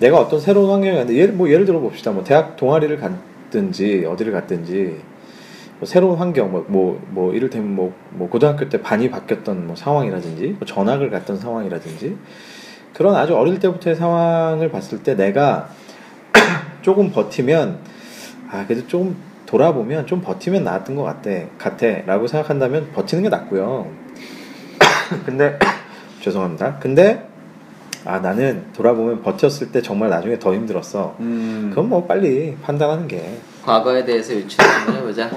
내가 0.00 0.18
어떤 0.18 0.40
새로운 0.40 0.70
환경에 0.70 0.96
갔는데 0.96 1.14
예를 1.14 1.34
뭐 1.34 1.48
예를 1.48 1.66
들어 1.66 1.78
봅시다. 1.78 2.10
뭐 2.10 2.24
대학 2.24 2.56
동아리를 2.56 2.98
갔든지 2.98 4.06
어디를 4.06 4.32
갔든지 4.32 4.96
뭐 4.96 5.09
새로운 5.84 6.18
환경 6.18 6.52
뭐뭐 6.52 7.00
뭐 7.08 7.34
이를테면 7.34 7.74
뭐, 7.74 7.94
뭐 8.10 8.28
고등학교 8.28 8.68
때 8.68 8.82
반이 8.82 9.10
바뀌었던 9.10 9.66
뭐 9.66 9.76
상황이라든지 9.76 10.56
뭐 10.58 10.66
전학을 10.66 11.10
갔던 11.10 11.38
상황이라든지 11.38 12.16
그런 12.92 13.14
아주 13.14 13.34
어릴 13.34 13.58
때부터의 13.58 13.96
상황을 13.96 14.70
봤을 14.70 15.02
때 15.02 15.14
내가 15.14 15.70
조금 16.82 17.10
버티면 17.10 17.78
아 18.50 18.66
그래도 18.66 18.86
좀 18.88 19.16
돌아보면 19.46 20.06
좀 20.06 20.20
버티면 20.20 20.64
나았던 20.64 20.96
것 20.96 21.02
같아 21.02 21.30
같아라고 21.58 22.26
생각한다면 22.26 22.92
버티는 22.92 23.22
게 23.22 23.28
낫고요. 23.30 23.90
근데 25.24 25.58
죄송합니다. 26.20 26.78
근데 26.78 27.26
아 28.04 28.18
나는 28.18 28.64
돌아보면 28.72 29.22
버텼을 29.22 29.72
때 29.72 29.82
정말 29.82 30.10
나중에 30.10 30.38
더 30.38 30.54
힘들었어. 30.54 31.16
음. 31.20 31.68
그건 31.70 31.88
뭐 31.88 32.04
빨리 32.06 32.56
판단하는 32.62 33.08
게 33.08 33.38
과거에 33.62 34.04
대해서 34.04 34.34
유추 34.34 34.56
한번 34.60 34.96
해보자. 34.96 35.30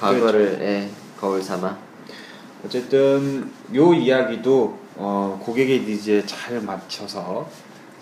과거를 0.00 0.58
예, 0.62 0.88
거울 1.20 1.42
삼아. 1.42 1.76
어쨌든 2.64 3.50
요 3.74 3.92
이야기도 3.92 4.78
어, 4.96 5.38
고객의 5.42 5.80
니즈에 5.80 6.24
잘 6.24 6.60
맞춰서 6.62 7.48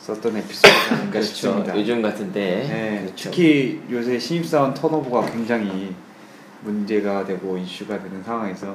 썼던 0.00 0.36
에피소드가 0.36 0.94
아닌가 0.94 1.10
그렇죠. 1.10 1.26
싶습니다. 1.28 1.76
요즘 1.76 2.00
같은 2.00 2.32
때. 2.32 2.66
네, 2.68 3.00
그렇죠. 3.02 3.30
특히 3.30 3.80
요새 3.90 4.18
신입사원 4.18 4.74
턴오버가 4.74 5.30
굉장히 5.30 5.94
문제가 6.62 7.24
되고 7.24 7.58
이슈가 7.58 8.00
되는 8.00 8.22
상황에서 8.22 8.74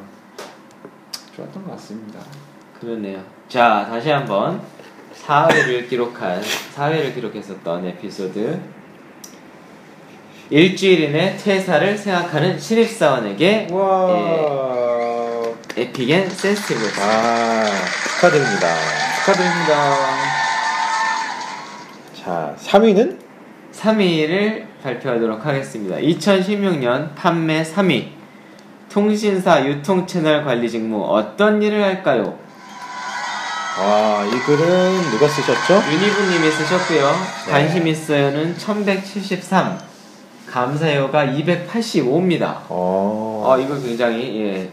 좋았던 1.35 1.63
것 1.63 1.71
같습니다. 1.71 2.19
그러네요. 2.79 3.23
자, 3.47 3.85
다시 3.89 4.09
한번 4.09 4.61
4회를 5.25 5.89
기록한 5.89 6.41
4회를 6.75 7.13
기록했었던 7.15 7.85
에피소드. 7.85 8.59
일주일 10.49 11.03
이내 11.05 11.35
퇴사를 11.37 11.97
생각하는 11.97 12.59
신입사원에게 12.59 13.67
와. 13.71 15.43
epic 15.75 16.06
and 16.06 16.29
sensitive. 16.29 16.79
아 17.01 17.65
축하드립니다. 18.15 18.67
축하드립니다. 19.19 19.95
자 22.23 22.55
3위는 22.59 23.17
3위를 23.73 24.65
발표하도록 24.83 25.43
하겠습니다. 25.45 25.95
2016년 25.97 27.15
판매 27.15 27.63
3위. 27.63 28.09
통신사 28.91 29.65
유통 29.65 30.05
채널 30.05 30.43
관리 30.45 30.69
직무 30.69 31.03
어떤 31.09 31.61
일을 31.63 31.83
할까요? 31.83 32.37
와 33.79 34.23
이 34.31 34.39
글은 34.45 35.09
누가 35.11 35.27
쓰셨죠? 35.27 35.81
유니브님이 35.91 36.51
쓰셨고요. 36.51 37.11
네. 37.47 37.51
관심 37.51 37.87
있어요는 37.87 38.55
1173. 38.57 39.92
감사요가 40.53 41.25
285입니다. 41.25 42.57
어, 42.69 43.43
어 43.43 43.57
이거 43.57 43.75
굉장히 43.81 44.39
예 44.39 44.69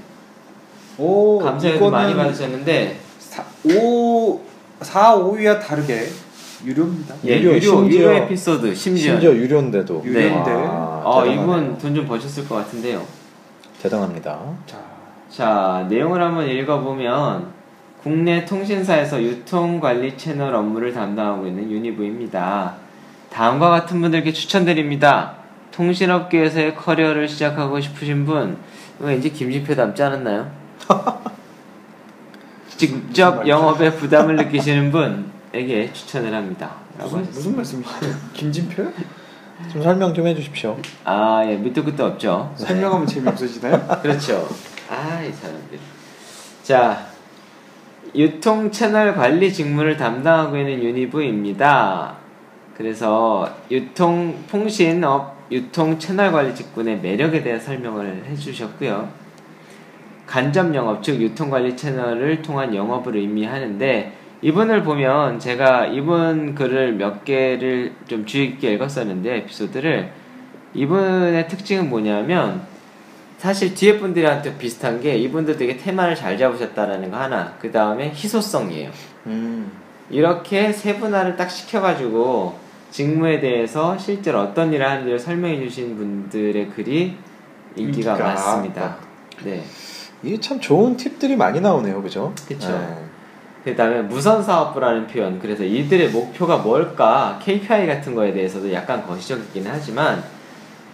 오, 0.99 1.41
이거는 1.41 1.91
많이 1.91 2.15
받으셨는데 2.15 2.99
사, 3.19 3.43
5, 3.65 4.41
4, 4.83 5.17
5위와 5.17 5.59
다르게 5.59 6.07
유료입니다. 6.67 7.15
예, 7.25 7.41
유료, 7.41 7.55
유료 7.55 7.89
유료 7.89 8.11
에피소드 8.11 8.75
심지어, 8.75 9.13
심지어 9.13 9.33
유료인데도 9.33 10.03
유료인데. 10.05 10.51
와, 10.53 11.01
어 11.03 11.23
대단하네요. 11.23 11.43
이분 11.43 11.79
돈 11.79 11.95
좀 11.95 12.07
버셨을 12.07 12.47
것 12.47 12.57
같은데요. 12.57 13.03
대단합니다. 13.81 14.39
자, 14.67 14.77
자, 15.31 15.87
내용을 15.89 16.21
한번 16.23 16.47
읽어보면 16.47 17.47
국내 18.03 18.45
통신사에서 18.45 19.23
유통관리 19.23 20.19
채널 20.19 20.55
업무를 20.55 20.93
담당하고 20.93 21.47
있는 21.47 21.71
유니브입니다. 21.71 22.75
다음과 23.31 23.71
같은 23.71 23.99
분들께 24.03 24.35
추천드립니다. 24.35 25.40
통신업계에서의 25.73 26.77
커리어를 26.77 27.29
시작하고 27.29 27.81
싶으신 27.81 28.25
분, 28.25 28.59
왠지 28.99 29.33
김진표 29.33 29.75
닮지 29.75 30.03
않았나요? 30.03 30.51
직접 32.77 33.47
영업에 33.47 33.93
부담을 33.93 34.37
느끼시는 34.37 34.91
분에게 34.91 35.93
추천을 35.93 36.35
합니다. 36.35 36.77
무슨, 36.99 37.23
무슨 37.23 37.57
말씀이시죠? 37.57 38.07
김진표요? 38.33 38.93
좀 39.73 39.83
설명 39.83 40.15
좀 40.15 40.27
해주십시오. 40.27 40.79
아, 41.05 41.43
예, 41.45 41.57
밑도 41.57 41.85
끝도 41.85 42.07
없죠. 42.07 42.53
설명하면 42.57 43.07
재미없으시나요? 43.07 43.87
그렇죠. 44.01 44.49
아, 44.89 45.23
이 45.23 45.31
사람들. 45.31 45.79
자, 46.63 47.07
유통 48.15 48.71
채널 48.71 49.15
관리 49.15 49.53
직무를 49.53 49.97
담당하고 49.97 50.57
있는 50.57 50.83
유니브입니다. 50.83 52.15
그래서 52.77 53.55
유통 53.71 54.43
통신업 54.51 55.40
유통 55.51 55.99
채널 55.99 56.33
관리 56.33 56.55
직군의 56.55 57.01
매력에 57.01 57.43
대해 57.43 57.59
설명을 57.59 58.25
해주셨고요. 58.31 59.09
간접 60.27 60.73
영업 60.75 61.03
즉 61.03 61.21
유통 61.21 61.51
관리 61.51 61.77
채널을 61.77 62.41
통한 62.43 62.75
영업을 62.75 63.17
의미하는데 63.17 64.13
이분을 64.43 64.85
보면 64.85 65.39
제가 65.39 65.87
이분 65.87 66.55
글을 66.55 66.93
몇 66.93 67.25
개를 67.25 67.93
좀 68.07 68.25
주의 68.25 68.53
깊게 68.53 68.75
읽었었는데 68.75 69.39
에피소드를 69.39 70.13
이분의 70.73 71.49
특징은 71.49 71.91
뭐냐면 71.91 72.63
사실 73.39 73.75
뒤에 73.75 73.99
분들한테 73.99 74.57
비슷한 74.57 75.01
게 75.01 75.17
이분도 75.17 75.57
되게 75.57 75.77
테마를 75.77 76.15
잘 76.15 76.39
잡으셨다라는 76.39 77.11
거 77.11 77.17
하나 77.17 77.55
그 77.61 77.73
다음에 77.73 78.11
희소성이에요 78.11 78.91
음. 79.27 79.71
이렇게 80.11 80.73
세분화를 80.73 81.37
딱 81.37 81.49
시켜가지고 81.49 82.57
직무에 82.91 83.41
대해서 83.41 83.97
실제로 83.97 84.41
어떤 84.41 84.73
일을 84.73 84.89
하는지를 84.89 85.19
설명해 85.19 85.61
주신 85.61 85.97
분들의 85.97 86.71
글이 86.71 87.17
인기가 87.77 88.13
인기가 88.13 88.17
많습니다 88.17 88.97
네 89.45 89.63
이게 90.23 90.39
참 90.39 90.61
좋은 90.61 90.97
팁들이 90.97 91.37
많이 91.37 91.61
나오네요, 91.61 92.03
그죠? 92.03 92.33
그쵸. 92.47 92.69
네. 92.69 93.05
그다음에 93.65 94.03
무선 94.03 94.43
사업부라는 94.43 95.07
표현. 95.07 95.39
그래서 95.39 95.65
이들의 95.65 96.11
목표가 96.11 96.59
뭘까? 96.59 97.39
KPI 97.43 97.87
같은 97.87 98.15
거에 98.15 98.33
대해서도 98.33 98.73
약간 98.73 99.07
거시적이긴 99.07 99.65
하지만 99.67 100.23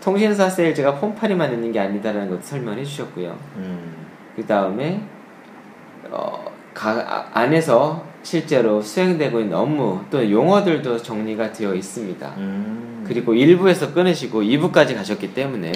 통신사 0.01 0.49
세일즈가 0.49 0.97
폰파리만 0.97 1.53
있는 1.53 1.73
게 1.73 1.81
아니다라는 1.81 2.31
것도 2.31 2.43
설명해 2.43 2.85
주셨고요. 2.85 3.37
음. 3.57 4.07
그 4.37 4.45
다음에 4.47 5.01
어, 6.11 6.45
가, 6.75 6.91
아, 6.91 7.31
안에서 7.33 8.05
실제로 8.27 8.83
수행되고 8.83 9.39
있는 9.39 9.57
업무 9.57 10.01
또 10.11 10.29
용어들도 10.29 11.01
정리가 11.01 11.53
되어 11.53 11.73
있습니다. 11.77 12.27
음. 12.39 13.05
그리고 13.07 13.33
1부에서 13.35 13.95
끊으시고 13.95 14.43
2부까지 14.43 14.97
가셨기 14.97 15.33
때문에. 15.33 15.69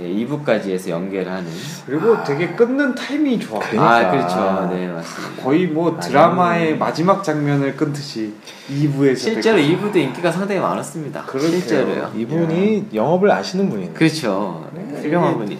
예, 0.00 0.02
2부까지 0.26 0.70
해서 0.70 0.90
연결하는 0.90 1.48
그리고 1.86 2.16
되게 2.24 2.48
끊는 2.48 2.96
타이밍이 2.96 3.38
좋아. 3.38 3.60
그러니까. 3.60 3.96
아 3.96 4.10
그렇죠 4.10 4.74
네 4.74 4.88
맞습니다 4.88 5.40
거의 5.44 5.66
뭐 5.68 5.92
아니. 5.92 6.00
드라마의 6.00 6.76
마지막 6.78 7.22
장면을 7.22 7.76
끊듯이 7.76 8.32
2부에서 8.68 9.16
실제로 9.16 9.58
2부도 9.58 9.94
인기가 9.98 10.32
상당히 10.32 10.60
많았습니다 10.60 11.22
그러게요. 11.26 11.50
실제로요 11.60 12.12
이분이 12.16 12.86
영업을 12.92 13.30
아시는 13.30 13.70
분이네. 13.70 13.92
그렇죠 13.92 14.68
네, 14.74 15.00
훌륭한 15.00 15.38
분이 15.38 15.56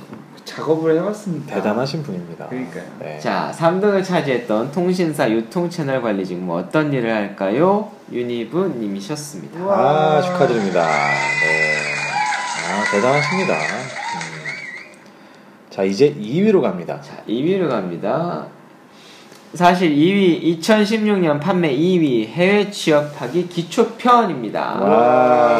작업을 0.49 0.97
해왔습니다. 0.97 1.55
대단하신 1.55 2.03
분입니다. 2.03 2.49
그러니까요. 2.49 2.85
네. 3.01 3.19
자 3.21 3.53
3등을 3.57 4.03
차지했던 4.03 4.73
통신사 4.73 5.31
유통 5.31 5.69
채널 5.69 6.01
관리 6.03 6.25
직무 6.25 6.57
어떤 6.59 6.93
일을 6.93 7.13
할까요? 7.15 7.91
유니브 8.11 8.75
님이셨습니다 8.79 9.61
아 9.61 10.23
축하드립니다. 10.23 10.87
네. 10.87 11.77
아 12.67 12.91
대단하십니다. 12.91 13.55
음. 13.55 13.99
자 15.71 15.83
이제 15.83 16.15
2위로 16.15 16.63
갑니다. 16.63 17.01
자 17.03 17.23
2위로 17.29 17.69
갑니다 17.69 18.47
사실 19.55 19.91
2위 19.95 20.61
2016년 20.61 21.41
판매 21.41 21.75
2위 21.75 22.27
해외 22.27 22.71
취업하기 22.71 23.49
기초편입니다 23.49 24.61
와. 24.81 25.59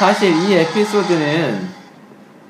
사실 0.00 0.32
이 0.34 0.54
에피소드는 0.54 1.68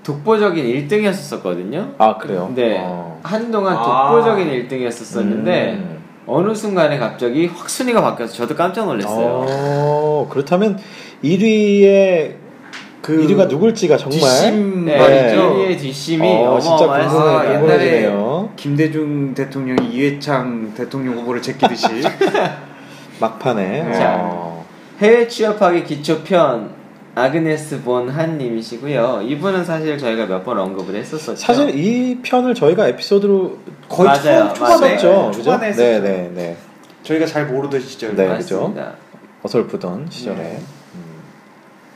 독보적인 0.05 0.65
1등이었었거든요. 0.65 1.95
아 1.99 2.17
그래요? 2.17 2.53
네. 2.55 2.77
어. 2.79 3.19
한동안 3.25 3.77
아. 3.77 4.13
독보적인 4.13 4.69
1등이었었는데 4.69 5.49
음. 5.49 5.99
어느 6.29 6.55
순간에 6.55 6.97
갑자기 6.97 7.47
확 7.47 7.69
순위가 7.69 8.03
바뀌어서 8.03 8.35
저도 8.35 8.55
깜짝 8.55 8.87
놀랐어요. 8.87 9.47
어, 9.49 10.29
그렇다면 10.31 10.79
1위의 11.25 12.35
그 13.03 13.27
1위가 13.27 13.49
누굴지가 13.49 13.97
정말 13.97 14.21
뒷심 14.21 14.85
네, 14.85 14.97
말이죠. 14.97 15.57
1위의 15.57 15.77
뒷심이 15.81 16.29
어, 16.29 16.61
진짜 16.61 16.87
궁금해, 16.87 17.05
어마어마했어요. 17.05 17.65
옛날에. 17.65 18.13
김대중 18.55 19.35
대통령이 19.35 19.89
이회창 19.91 20.73
대통령 20.77 21.15
후보를 21.15 21.43
제끼듯이 21.43 21.89
막판에. 23.21 23.93
자. 23.95 24.19
어. 24.21 24.65
해외 25.01 25.27
취업하기 25.27 25.83
기초편 25.83 26.80
아그네스 27.21 27.83
본 27.83 28.09
한님이시고요. 28.09 29.23
이분은 29.23 29.65
사실 29.65 29.97
저희가 29.99 30.27
몇 30.27 30.45
번 30.45 30.59
언급을 30.59 30.95
했었었죠. 30.97 31.37
사실 31.37 31.71
이 31.77 32.19
편을 32.23 32.55
저희가 32.55 32.89
에피소드로 32.89 33.59
거의 33.89 34.09
맞아요, 34.09 34.49
초, 34.49 34.55
초반에 34.55 34.87
했었죠, 34.95 35.31
그죠? 35.31 35.43
초반에. 35.43 35.73
네, 35.73 36.01
네, 36.01 36.31
네. 36.35 36.57
저희가 37.03 37.27
잘 37.27 37.47
모르던 37.47 37.81
시절. 37.81 38.15
네. 38.17 38.27
맞습니다. 38.29 38.93
어설프던 39.43 40.07
시절에. 40.11 40.37
네. 40.37 40.59
음. 40.95 41.01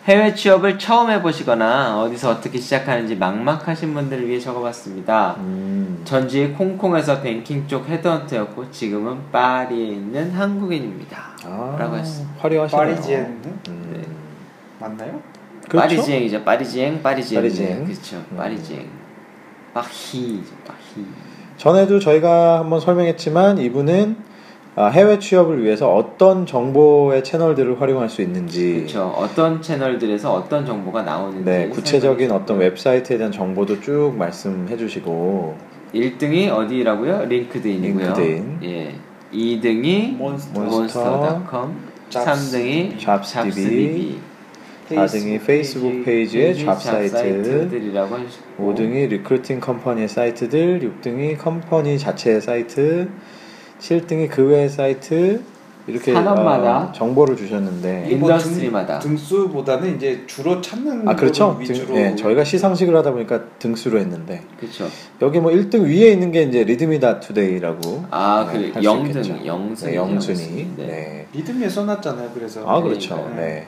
해외 0.07 0.35
취업을 0.35 0.79
처음 0.79 1.11
해보시거나 1.11 2.03
어디서 2.03 2.31
어떻게 2.31 2.59
시작하는지 2.59 3.17
막막하신 3.17 3.95
분들을 3.95 4.29
위해 4.29 4.39
적어봤습니다. 4.39 5.37
음. 5.39 6.03
전지 6.05 6.55
홍콩에서 6.59 7.23
뱅킹 7.23 7.67
쪽 7.67 7.89
헤드헌터였고 7.89 8.71
지금은 8.71 9.31
파리에 9.33 9.87
있는 9.89 10.31
한국인입니다. 10.33 11.31
아, 11.45 11.77
라고 11.79 11.97
했습니다. 11.97 12.35
화려하시네요. 12.39 12.87
파리지엔 12.87 13.21
음. 13.69 13.91
네. 13.95 14.03
맞나요? 14.85 15.21
그렇죠? 15.69 15.79
파리지앵이죠. 15.97 16.45
파리지앵, 16.45 17.03
파리지앵. 17.03 17.41
파리지앵. 17.41 17.85
그렇죠. 17.87 18.17
음. 18.17 18.37
파리지앵. 18.37 18.87
파히죠. 19.73 20.53
파히. 20.67 21.07
전에도 21.57 21.99
저희가 21.99 22.59
한번 22.61 22.81
설명했지만 22.81 23.59
이분은 23.59 24.17
아, 24.77 24.87
해외 24.89 25.21
취업을 25.21 25.63
위해서 25.63 25.95
어떤 25.95 26.47
정보의 26.47 27.23
채널들을 27.23 27.81
활용할 27.81 28.09
수 28.09 28.23
있는지 28.23 28.75
그렇죠. 28.79 29.05
어떤 29.17 29.63
채널들에서 29.63 30.33
어떤 30.35 30.67
정보가 30.67 31.03
나오는지 31.03 31.45
네, 31.45 31.69
구체적인 31.69 32.33
어떤 32.33 32.59
웹사이트에 32.59 33.17
대한 33.17 33.31
정보도 33.31 33.81
쭉 33.81 34.15
말씀해 34.19 34.77
주시고 34.77 35.57
1등이 35.95 36.51
어디라고요? 36.51 37.25
링크드인이고요. 37.27 38.05
링크드인. 38.07 38.59
예. 38.65 38.95
2등이 39.33 40.17
Monster. 40.17 40.61
Monster.com, 40.61 41.77
jobs. 42.11 42.59
3등이 42.59 42.99
JobsDB, 42.99 43.51
JobsDB, 43.51 44.19
4등이 44.89 45.45
페이스북 45.47 46.05
페이지의 46.05 46.59
job 46.65 46.81
사이트, 46.83 47.11
사이트들이라고 47.11 48.19
해주시고. 48.19 48.75
5등이 48.75 49.09
recruiting 49.09 49.61
company의 49.61 50.09
사이트들, 50.09 50.81
6등이 50.81 51.39
company 51.39 51.99
자체의 51.99 52.41
사이트, 52.41 53.09
7등이 53.79 54.29
그 54.31 54.47
외의 54.47 54.69
사이트 54.69 55.43
이렇게 55.87 56.13
산업마다 56.15 56.79
어, 56.79 56.93
정보를 56.93 57.37
주셨는데 57.37 58.07
인- 58.11 58.19
industry마다. 58.19 58.99
등, 59.01 59.11
등수보다는 59.11 59.97
이제 59.97 60.23
주로 60.27 60.61
찾는 60.61 61.07
아 61.09 61.15
그렇죠. 61.15 61.55
등, 61.59 61.63
위주로 61.63 61.97
예, 61.99 62.15
저희가 62.17 62.43
시상식을 62.45 62.97
하다 62.97 63.13
보니까 63.13 63.43
등수로 63.59 63.99
했는데 63.99 64.43
그렇죠. 64.59 64.87
여기 65.21 65.41
뭐 65.41 65.51
1등 65.53 65.83
위에 65.85 66.11
있는 66.13 66.33
게 66.33 66.43
이제 66.43 66.65
리드미다 66.65 67.21
투데이라고 67.21 68.05
아, 68.11 68.49
네, 68.53 68.71
그 68.73 68.83
영등, 68.83 69.09
있겠죠. 69.11 69.45
영순위, 69.45 69.91
네. 69.93 69.97
영순위. 69.97 70.69
네. 70.77 70.87
네. 70.87 71.27
리듬에 71.35 71.69
써놨잖아요. 71.69 72.31
그래서 72.33 72.63
아 72.67 72.81
그렇죠. 72.81 73.17
그러니까요. 73.17 73.37
네. 73.45 73.67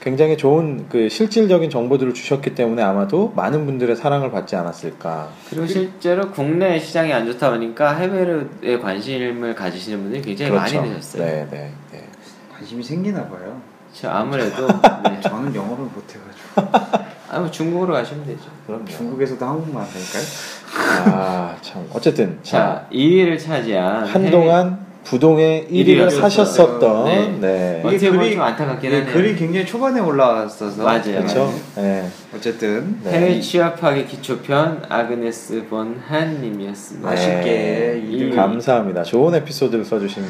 굉장히 0.00 0.36
좋은 0.36 0.86
그 0.88 1.08
실질적인 1.08 1.68
정보들을 1.68 2.14
주셨기 2.14 2.54
때문에 2.54 2.80
아마도 2.82 3.32
많은 3.34 3.66
분들의 3.66 3.96
사랑을 3.96 4.30
받지 4.30 4.54
않았을까. 4.56 5.28
그리고 5.50 5.66
실제로 5.66 6.30
국내 6.30 6.78
시장이 6.78 7.12
안 7.12 7.26
좋다 7.26 7.50
보니까 7.50 7.96
해외에 7.96 8.78
관심을 8.80 9.54
가지시는 9.56 10.00
분들이 10.02 10.22
굉장히 10.22 10.52
많이 10.52 10.72
되셨어요. 10.72 11.22
네, 11.24 11.46
네, 11.58 11.72
네. 11.92 12.04
관심이 12.54 12.82
생기나 12.82 13.24
봐요. 13.28 13.60
그렇죠. 13.90 14.10
아무래도 14.16 14.66
네. 15.04 15.20
저는 15.20 15.54
영어를 15.54 15.84
못해가지고 15.84 16.78
아, 17.30 17.38
뭐 17.40 17.50
중국으로 17.50 17.92
가시면 17.94 18.24
되죠. 18.26 18.44
그럼요. 18.66 18.84
중국에서도 18.86 19.44
한국말 19.44 19.84
한다니까요. 19.84 21.14
아, 21.14 21.56
참. 21.60 21.86
어쨌든 21.92 22.38
자, 22.42 22.58
자, 22.58 22.86
2위를 22.92 23.38
차지한 23.38 24.06
한동안 24.06 24.86
부동의 25.04 25.64
1위를 25.70 25.70
일위였어요. 25.88 26.20
사셨었던 26.20 27.04
네. 27.06 27.38
네. 27.40 27.80
어떻게 27.82 27.96
이게 27.96 28.10
보면 28.10 28.26
글이- 28.26 28.32
좀 28.34 28.42
안타깝긴 28.42 28.92
예, 28.92 28.98
하네요. 28.98 29.12
글이 29.14 29.36
굉장히 29.36 29.64
초반에 29.66 30.00
올라왔어서 30.00 30.82
맞아요. 30.82 31.02
그렇죠. 31.02 31.54
네. 31.76 32.08
어쨌든 32.34 33.00
네. 33.04 33.10
해외 33.12 33.40
취업하기 33.40 34.06
기초편 34.06 34.84
아그네스 34.88 35.66
본 35.68 35.98
한님이었습니다. 36.06 37.14
네. 37.14 38.02
이- 38.06 38.12
이름 38.12 38.36
감사합니다. 38.36 39.02
좋은 39.02 39.34
에피소드를 39.34 39.84
써주신 39.84 40.22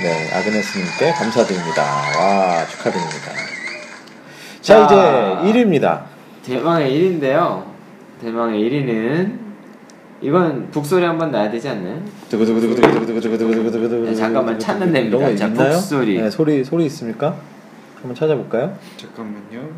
네, 0.00 0.32
아그네스님께 0.32 1.12
감사드립니다. 1.12 1.82
와, 1.82 2.64
축하드립니다. 2.66 3.32
자, 4.60 4.86
자. 4.86 5.40
이제 5.42 5.52
1위입니다. 5.64 6.02
대망의 6.44 6.92
1위인데요. 6.92 7.64
대망의 8.20 8.60
1위는 8.62 9.38
이건 10.20 10.70
북소리 10.70 11.04
한번 11.04 11.32
나야 11.32 11.50
되지 11.50 11.68
않나요? 11.68 12.00
네, 14.04 14.14
잠깐만 14.14 14.58
찾는 14.58 14.92
데입니다. 14.92 15.36
자, 15.36 15.46
있나요? 15.48 15.72
북소리. 15.72 16.20
네, 16.20 16.30
소리 16.30 16.62
소리 16.62 16.86
있습니까? 16.86 17.36
한번 17.96 18.14
찾아볼까요? 18.14 18.78
잠깐만요. 18.96 19.68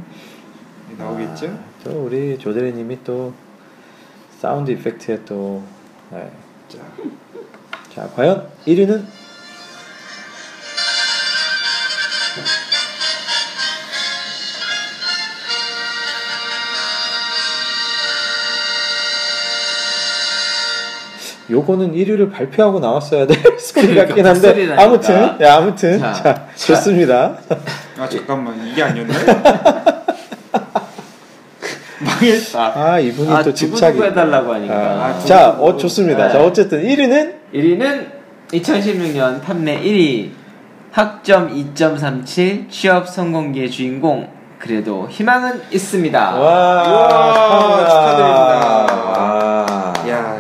나오겠죠? 0.99 1.47
아, 1.47 1.59
또 1.85 2.05
우리 2.05 2.39
조대리님이 2.39 2.99
또 3.05 3.33
사운드 4.39 4.71
이펙트에 4.71 5.21
또 5.25 5.63
네. 6.11 6.31
자, 6.69 6.79
자, 7.95 8.09
과연 8.15 8.47
1위는 8.67 9.03
요거는 21.51 21.93
1위를 21.95 22.33
발표하고 22.33 22.81
나왔어야 22.81 23.27
될 23.27 23.37
소리 23.59 23.89
그러니까 23.89 24.07
같긴 24.07 24.27
한데 24.27 24.49
목소리라니까. 24.49 24.83
아무튼 24.83 25.39
네, 25.39 25.47
아무튼 25.49 25.99
자, 25.99 26.13
자, 26.13 26.49
좋습니다. 26.55 27.35
아 27.99 28.09
잠깐만 28.09 28.67
이게 28.67 28.83
아니었나요? 28.83 29.21
망했다. 32.01 32.73
아 32.75 32.99
이분이 32.99 33.31
아, 33.31 33.43
또 33.43 33.53
집착이 33.53 34.01
해달라고 34.03 34.55
하니까. 34.55 34.75
아, 34.75 35.07
아, 35.07 35.19
자. 35.21 35.51
어 35.51 35.77
좋습니다. 35.77 36.27
네. 36.29 36.33
자 36.33 36.43
어쨌든 36.43 36.83
1위는 36.83 37.35
1위는 37.55 38.07
2016년 38.53 39.43
판매 39.43 39.81
1위 39.83 40.31
학점 40.93 41.53
2.37 41.75 42.71
취업 42.71 43.07
성공기의 43.09 43.71
주인공 43.71 44.29
그래도 44.59 45.07
희망은 45.09 45.63
있습니다. 45.71 46.19
와, 46.39 46.83
우와, 46.89 47.89
축하드립니다. 47.89 48.95
와. 49.07 49.93
야, 50.09 50.40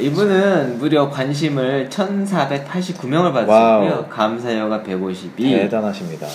이 0.00 0.06
이분은 0.06 0.78
무려 0.78 1.08
관심을 1.10 1.88
1,489명을 1.90 3.32
받으셨고요. 3.32 4.06
감사여가 4.10 4.82
152 4.82 5.50
대단하십니다. 5.50 6.26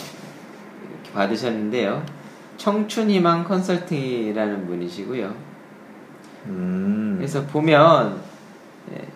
받으셨는데요. 1.13 2.03
청춘희망 2.57 3.43
컨설팅이라는 3.43 4.67
분이시고요. 4.67 5.33
음. 6.47 7.15
그래서 7.17 7.45
보면 7.45 8.21
예, 8.93 9.07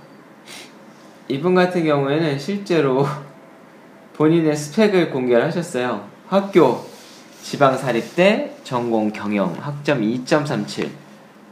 이분 1.27 1.53
같은 1.55 1.83
경우에는 1.85 2.39
실제로 2.39 3.05
본인의 4.17 4.55
스펙을 4.55 5.11
공개를 5.11 5.45
하셨어요. 5.45 6.07
학교 6.27 6.85
지방사립대 7.41 8.57
전공 8.63 9.11
경영 9.11 9.55
학점 9.59 10.01
2.37 10.01 10.89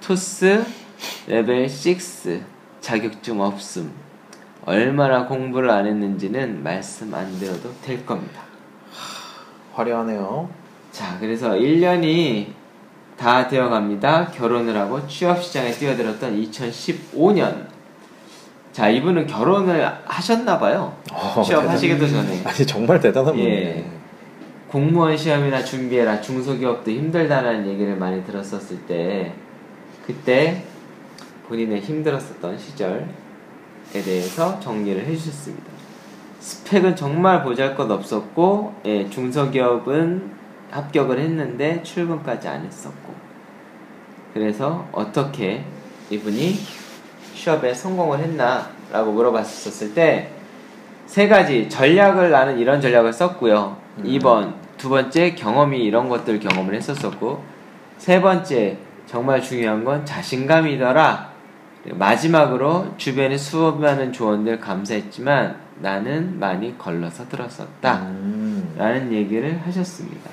토스 0.02 0.64
레벨 1.28 1.64
6 1.64 2.57
자격증 2.82 3.42
없음 3.42 3.92
얼마나 4.66 5.26
공부를 5.26 5.70
안 5.70 5.86
했는지는 5.88 6.62
말씀 6.62 7.14
안 7.14 7.40
드려도 7.40 7.72
될 7.82 8.06
겁니다. 8.06 8.42
화려하네요. 9.74 10.50
자, 10.92 11.18
그래서 11.20 11.52
1년이 11.52 12.48
다 13.18 13.48
되어 13.48 13.70
갑니다. 13.70 14.28
결혼을 14.28 14.76
하고 14.76 15.08
취업 15.08 15.42
시장에 15.42 15.72
뛰어들었던 15.72 16.36
2015년. 16.42 17.68
자, 18.74 18.90
이분은 18.90 19.26
결혼을 19.26 19.90
하셨나 20.06 20.60
봐요. 20.60 20.96
어, 21.12 21.42
취업하시기도 21.42 22.08
전에. 22.08 22.44
아니 22.44 22.66
정말 22.66 23.00
대단한 23.00 23.38
예. 23.40 23.44
분이네. 23.44 23.92
공무원 24.68 25.16
시험이나 25.16 25.64
준비해라. 25.64 26.22
중소기업도 26.22 26.92
힘들다라는 26.92 27.68
얘기를 27.68 27.96
많이 27.96 28.24
들었었을 28.26 28.80
때 28.86 29.34
그때 30.06 30.64
본인의 31.48 31.82
힘들었었던 31.82 32.58
시절에 32.58 33.06
대해서 33.94 34.60
정리를 34.60 35.06
해주셨습니다. 35.06 35.66
스펙은 36.40 36.96
정말 36.96 37.44
보잘것 37.44 37.90
없었고 37.90 38.76
예, 38.86 39.10
중소기업은 39.10 40.32
합격을 40.72 41.20
했는데 41.20 41.82
출근까지 41.84 42.48
안 42.48 42.66
했었고 42.66 43.14
그래서 44.34 44.88
어떻게 44.92 45.64
이분이 46.10 46.56
취업에 47.36 47.74
성공을 47.74 48.20
했나라고 48.20 49.12
물어봤었을 49.12 49.94
때 49.94 50.38
세 51.08 51.30
가지 51.30 51.70
전략을 51.70 52.30
나는 52.30 52.60
이런 52.60 52.82
전략을 52.82 53.14
썼고요. 53.14 53.78
음. 54.00 54.04
2번 54.04 54.54
두 54.78 54.90
번째 54.90 55.34
경험이 55.34 55.80
이런 55.80 56.10
것들 56.10 56.40
경험을 56.40 56.76
했었었고 56.76 57.42
세 57.98 58.22
번째 58.22 58.78
정말 59.08 59.42
중요한 59.42 59.84
건 59.84 60.06
자신감이더라. 60.06 61.37
마지막으로 61.94 62.94
주변의 62.98 63.38
수많은 63.38 64.12
조언들 64.12 64.60
감사했지만 64.60 65.56
나는 65.80 66.40
많이 66.40 66.78
걸러서 66.78 67.28
들었었다. 67.30 68.08
음. 68.08 68.74
라는 68.78 69.14
얘기를 69.14 69.60
하셨습니다. 69.66 70.30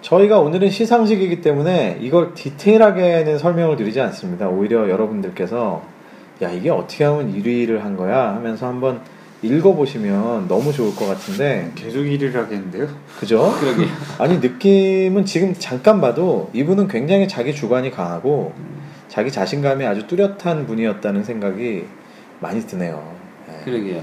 저희가 0.00 0.40
오늘은 0.40 0.70
시상식이기 0.70 1.40
때문에 1.40 1.98
이걸 2.00 2.34
디테일하게는 2.34 3.38
설명을 3.38 3.76
드리지 3.76 4.00
않습니다. 4.00 4.48
오히려 4.48 4.88
여러분들께서 4.90 5.82
야 6.42 6.50
이게 6.50 6.70
어떻게 6.70 7.04
하면 7.04 7.32
1위를 7.32 7.78
한 7.78 7.96
거야 7.96 8.34
하면서 8.34 8.66
한번 8.66 9.00
읽어보시면 9.42 10.48
너무 10.48 10.72
좋을 10.72 10.94
것 10.94 11.06
같은데 11.06 11.70
계속 11.74 12.04
일을 12.04 12.34
하겠는데요? 12.36 12.88
그죠? 13.18 13.52
그러게요. 13.58 13.86
아니 14.18 14.38
느낌은 14.38 15.24
지금 15.24 15.54
잠깐 15.58 16.00
봐도 16.00 16.50
이분은 16.52 16.88
굉장히 16.88 17.28
자기 17.28 17.54
주관이 17.54 17.90
강하고 17.90 18.52
자기 19.12 19.30
자신감이 19.30 19.84
아주 19.84 20.06
뚜렷한 20.06 20.66
분이었다는 20.66 21.22
생각이 21.22 21.84
많이 22.40 22.66
드네요. 22.66 23.14
네. 23.46 23.60
그러게요. 23.62 24.02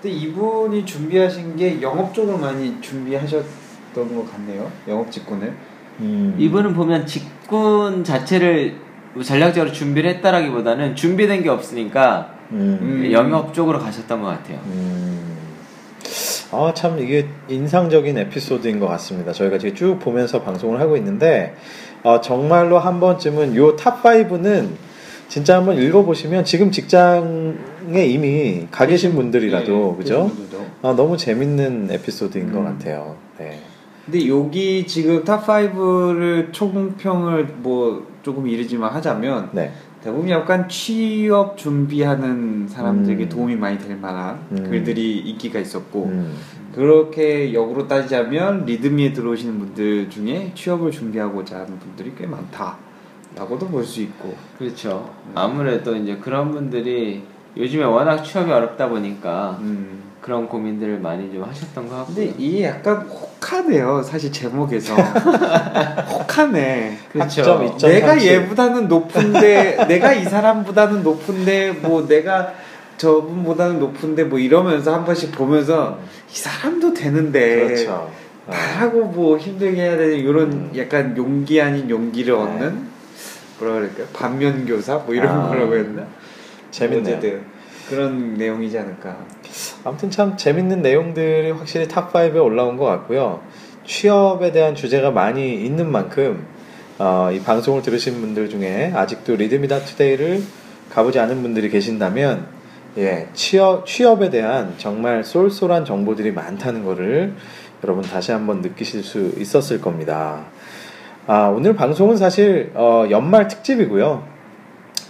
근데 0.00 0.10
이분이 0.10 0.86
준비하신 0.86 1.56
게 1.56 1.82
영업 1.82 2.14
쪽으로 2.14 2.38
많이 2.38 2.80
준비하셨던 2.80 4.14
것 4.14 4.30
같네요. 4.30 4.70
영업 4.86 5.10
직군을. 5.10 5.52
음. 5.98 6.36
이분은 6.38 6.72
보면 6.72 7.04
직군 7.04 8.04
자체를 8.04 8.76
뭐 9.14 9.24
전략적으로 9.24 9.72
준비를 9.72 10.10
했다라기보다는 10.10 10.94
준비된 10.94 11.42
게 11.42 11.48
없으니까 11.48 12.36
음. 12.52 12.78
음. 12.80 13.10
영업 13.10 13.52
쪽으로 13.52 13.80
가셨던 13.80 14.22
것 14.22 14.28
같아요. 14.28 14.60
음. 14.66 15.36
아, 16.54 16.72
참, 16.74 16.98
이게 16.98 17.26
인상적인 17.48 18.16
에피소드인 18.16 18.80
것 18.80 18.86
같습니다. 18.88 19.32
저희가 19.32 19.58
지금 19.58 19.74
쭉 19.74 19.98
보면서 19.98 20.42
방송을 20.42 20.80
하고 20.80 20.96
있는데, 20.96 21.54
어, 22.02 22.20
정말로 22.20 22.78
한 22.78 23.00
번쯤은 23.00 23.56
요 23.56 23.76
top5는 23.76 24.68
진짜 25.28 25.56
한번 25.56 25.78
읽어보시면 25.78 26.44
지금 26.44 26.70
직장에 26.70 28.06
이미 28.06 28.66
가 28.70 28.86
계신 28.86 29.14
분들이라도, 29.14 29.96
예, 29.98 30.02
그죠? 30.02 30.30
아, 30.82 30.94
너무 30.94 31.16
재밌는 31.16 31.88
에피소드인 31.90 32.52
것 32.52 32.60
음. 32.60 32.64
같아요. 32.64 33.16
네. 33.38 33.60
근데 34.04 34.28
여기 34.28 34.86
지금 34.86 35.24
top5를 35.24 36.52
총평을 36.52 37.54
뭐 37.56 38.06
조금 38.22 38.46
이르지만 38.46 38.92
하자면 38.92 39.50
네. 39.52 39.72
대부분 40.04 40.28
약간 40.28 40.68
취업 40.68 41.56
준비하는 41.56 42.68
사람들에게 42.68 43.24
음. 43.24 43.28
도움이 43.30 43.56
많이 43.56 43.78
될 43.78 43.96
만한 43.96 44.38
음. 44.52 44.62
글들이 44.68 45.20
인기가 45.20 45.58
있었고 45.58 46.04
음. 46.04 46.36
그렇게 46.74 47.54
역으로 47.54 47.88
따지자면 47.88 48.66
리드미에 48.66 49.14
들어오시는 49.14 49.58
분들 49.58 50.10
중에 50.10 50.52
취업을 50.54 50.90
준비하고자 50.90 51.60
하는 51.60 51.78
분들이 51.78 52.12
꽤 52.18 52.26
많다라고도 52.26 53.68
볼 53.68 53.84
수 53.84 54.02
있고 54.02 54.34
그렇죠. 54.58 55.10
아무래도 55.34 55.96
이제 55.96 56.16
그런 56.18 56.50
분들이 56.50 57.22
요즘에 57.56 57.84
워낙 57.84 58.22
취업이 58.22 58.52
어렵다 58.52 58.90
보니까 58.90 59.56
음. 59.62 60.02
그런 60.24 60.48
고민들을 60.48 61.00
많이 61.00 61.30
좀 61.30 61.42
하셨던 61.42 61.86
것 61.86 61.96
같고. 61.96 62.14
근데 62.14 62.34
이게 62.38 62.64
약간 62.64 63.02
혹하네요 63.02 64.02
사실 64.02 64.32
제목에서 64.32 64.94
혹하네 66.08 66.96
그렇죠. 67.12 67.76
내가 67.82 68.14
2.37. 68.14 68.24
얘보다는 68.24 68.88
높은데 68.88 69.84
내가 69.86 70.14
이 70.14 70.24
사람보다는 70.24 71.02
높은데 71.02 71.72
뭐 71.72 72.06
내가 72.06 72.54
저분보다는 72.96 73.78
높은데 73.78 74.24
뭐 74.24 74.38
이러면서 74.38 74.94
한 74.94 75.04
번씩 75.04 75.32
보면서 75.32 75.98
이 76.32 76.34
사람도 76.34 76.94
되는데 76.94 77.66
그렇죠. 77.66 78.10
어. 78.46 78.50
하고 78.50 79.04
뭐 79.04 79.36
힘들게 79.36 79.78
해야 79.78 79.98
되는 79.98 80.16
이런 80.16 80.52
음. 80.52 80.72
약간 80.74 81.14
용기 81.18 81.60
아닌 81.60 81.90
용기를 81.90 82.34
네. 82.34 82.40
얻는 82.40 82.88
뭐라 83.58 83.74
그럴까요 83.74 84.06
반면 84.14 84.64
교사 84.64 84.96
뭐 84.96 85.14
이런 85.14 85.28
아. 85.28 85.48
거라고 85.48 85.74
했나 85.74 86.06
재밌네요. 86.70 87.16
어쨌든 87.16 87.42
그런 87.90 88.34
내용이지 88.34 88.78
않을까 88.78 89.18
아무튼 89.84 90.10
참 90.10 90.36
재밌는 90.38 90.80
내용들이 90.80 91.50
확실히 91.50 91.86
top5에 91.86 92.42
올라온 92.42 92.78
것 92.78 92.86
같고요. 92.86 93.42
취업에 93.84 94.50
대한 94.50 94.74
주제가 94.74 95.10
많이 95.10 95.62
있는 95.62 95.92
만큼 95.92 96.46
어, 96.98 97.30
이 97.30 97.40
방송을 97.40 97.82
들으신 97.82 98.18
분들 98.20 98.48
중에 98.48 98.92
아직도 98.94 99.36
리드미다 99.36 99.80
투데이를 99.80 100.42
가보지 100.90 101.18
않은 101.18 101.42
분들이 101.42 101.68
계신다면 101.68 102.46
예, 102.96 103.28
취업, 103.34 103.84
취업에 103.84 104.30
대한 104.30 104.74
정말 104.78 105.22
쏠쏠한 105.22 105.84
정보들이 105.84 106.32
많다는 106.32 106.84
것을 106.86 107.34
여러분 107.82 108.02
다시 108.04 108.32
한번 108.32 108.62
느끼실 108.62 109.02
수 109.02 109.32
있었을 109.36 109.82
겁니다. 109.82 110.46
아, 111.26 111.48
오늘 111.48 111.74
방송은 111.76 112.16
사실 112.16 112.70
어, 112.74 113.04
연말 113.10 113.48
특집이고요. 113.48 114.22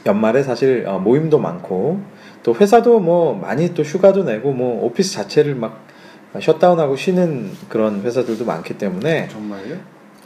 연말에 0.06 0.42
사실 0.42 0.84
어, 0.88 0.98
모임도 0.98 1.38
많고 1.38 2.00
또 2.44 2.54
회사도 2.54 3.00
뭐 3.00 3.34
많이 3.34 3.74
또 3.74 3.82
휴가도 3.82 4.22
내고 4.22 4.52
뭐 4.52 4.84
오피스 4.84 5.14
자체를 5.14 5.56
막 5.56 5.82
셧다운하고 6.38 6.94
쉬는 6.94 7.50
그런 7.68 8.02
회사들도 8.02 8.44
많기 8.44 8.78
때문에 8.78 9.28
정말요? 9.28 9.76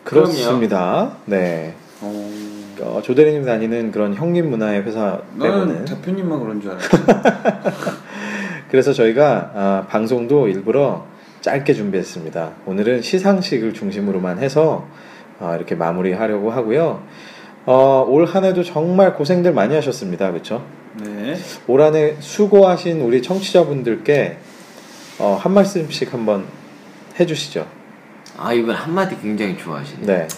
그렇습니다. 0.04 1.16
네. 1.24 1.74
어... 2.02 2.48
어, 2.80 3.00
조대리님 3.02 3.44
다니는 3.44 3.90
그런 3.90 4.14
형님 4.14 4.50
문화의 4.50 4.82
회사 4.82 5.20
때문에 5.40 5.84
대표님만 5.84 6.38
그런 6.38 6.60
줄 6.60 6.70
알았어 6.70 6.88
그래서 8.70 8.92
저희가 8.92 9.50
아, 9.54 9.86
방송도 9.88 10.46
일부러 10.48 11.04
짧게 11.40 11.74
준비했습니다. 11.74 12.52
오늘은 12.66 13.02
시상식을 13.02 13.74
중심으로만 13.74 14.38
해서 14.38 14.86
아, 15.40 15.56
이렇게 15.56 15.74
마무리하려고 15.74 16.50
하고요. 16.50 17.02
어, 17.66 18.06
올 18.08 18.26
한해도 18.26 18.62
정말 18.62 19.14
고생들 19.14 19.52
많이 19.52 19.74
하셨습니다. 19.74 20.30
그렇죠? 20.30 20.64
네 20.96 21.36
올 21.66 21.80
한해 21.82 22.16
수고하신 22.20 23.00
우리 23.00 23.22
청취자분들께 23.22 24.38
어, 25.18 25.38
한 25.40 25.52
말씀씩 25.52 26.12
한번 26.12 26.46
해주시죠. 27.18 27.66
아 28.36 28.52
이분 28.52 28.74
한마디 28.74 29.20
굉장히 29.20 29.56
좋아하시네. 29.58 30.06
네. 30.06 30.28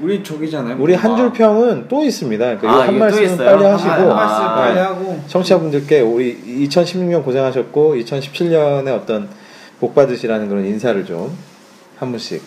우리 0.00 0.22
저기잖아요 0.22 0.76
우리 0.78 0.94
한줄 0.94 1.26
아. 1.26 1.32
평은 1.32 1.88
또 1.88 2.04
있습니다. 2.04 2.58
그 2.58 2.68
아, 2.68 2.86
한 2.86 2.98
말씀? 2.98 3.36
빨리 3.36 3.64
한 3.64 3.72
하시고 3.72 3.90
한 3.90 4.08
말씀 4.08 4.44
아, 4.44 4.54
빨리 4.54 4.74
네. 4.74 4.80
하고 4.80 5.20
청취자분들께 5.26 6.00
우리 6.00 6.68
2016년 6.68 7.24
고생하셨고 7.24 7.96
2017년에 7.96 8.94
어떤 8.94 9.28
복 9.80 9.94
받으시라는 9.94 10.48
그런 10.48 10.64
인사를 10.64 11.04
좀 11.04 11.58
한 11.98 12.12
분씩. 12.12 12.42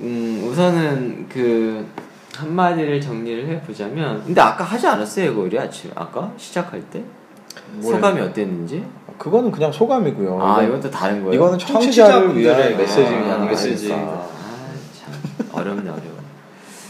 음 0.00 0.48
우선은 0.48 1.26
그 1.28 1.86
한마디를 2.36 3.00
정리를 3.00 3.46
해보자면 3.48 4.22
근데 4.24 4.40
아까 4.40 4.64
하지 4.64 4.86
않았어요 4.86 5.30
이거 5.32 5.42
우리 5.42 5.58
아침 5.58 5.90
아까 5.94 6.32
시작할 6.36 6.80
때 6.90 7.02
뭐래요? 7.74 7.96
소감이 8.00 8.20
어땠는지 8.20 8.84
그거는 9.18 9.50
그냥 9.52 9.70
소감이고요. 9.70 10.42
아 10.42 10.62
이건- 10.62 10.80
또 10.80 10.90
다른 10.90 11.20
거예요 11.22 11.34
이거는 11.34 11.58
청취자를 11.58 12.36
위한 12.36 12.56
청취자분들의 12.56 12.76
메시지 12.78 13.02
아, 13.30 13.34
아니겠습니까? 13.34 13.94
아참 13.96 15.48
어렵네 15.52 15.82
어려워 15.90 16.22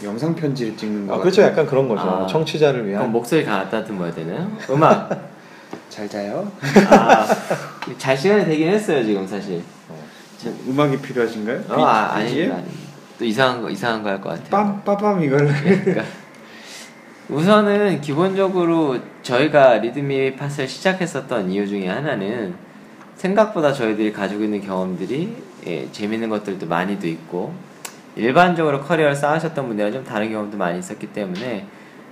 영상 0.03 0.33
편지를 0.35 0.75
찍는 0.75 1.07
거 1.07 1.15
아, 1.15 1.17
그렇죠. 1.19 1.41
약간 1.43 1.65
그런 1.65 1.87
거죠. 1.87 2.01
아. 2.01 2.27
청취자를 2.27 2.81
그럼 2.81 2.89
위한. 2.91 3.11
목소리 3.11 3.45
가 3.45 3.69
따뜻해야 3.69 4.11
되나요? 4.11 4.51
음악 4.69 5.09
잘 5.89 6.09
자요? 6.09 6.51
아, 6.89 7.25
잘 7.97 8.17
시간이 8.17 8.45
되긴 8.45 8.69
했어요 8.69 9.03
지금 9.03 9.25
사실 9.27 9.61
음악이 10.67 10.97
필요하신가요? 10.99 11.61
어, 11.69 11.83
아? 11.85 12.15
아닙니다 12.15 12.55
아닙니다. 12.55 12.82
또 13.19 13.25
이상한 13.25 13.61
거 13.61 13.69
이상한 13.69 14.03
거 14.03 14.09
할 14.09 14.21
것 14.21 14.29
같아요. 14.29 14.49
빰 14.49 14.83
빠밤 14.83 15.23
이걸. 15.23 15.47
그러니까. 15.47 16.03
우선은 17.29 18.01
기본적으로 18.01 18.97
저희가 19.21 19.75
리드미 19.77 20.35
팟을 20.35 20.67
시작했었던 20.67 21.49
이유 21.51 21.67
중에 21.67 21.87
하나는 21.87 22.53
생각보다 23.15 23.71
저희들이 23.71 24.11
가지고 24.11 24.43
있는 24.43 24.59
경험들이 24.61 25.35
예, 25.67 25.89
재밌는 25.91 26.27
것들도 26.29 26.65
많이도 26.67 27.07
있고 27.07 27.53
일반적으로 28.17 28.81
커리어를 28.81 29.15
쌓으셨던 29.15 29.67
분들이랑 29.67 29.93
좀 29.93 30.03
다른 30.03 30.29
경험도 30.29 30.57
많이 30.57 30.79
있었기 30.79 31.07
때문에 31.13 31.65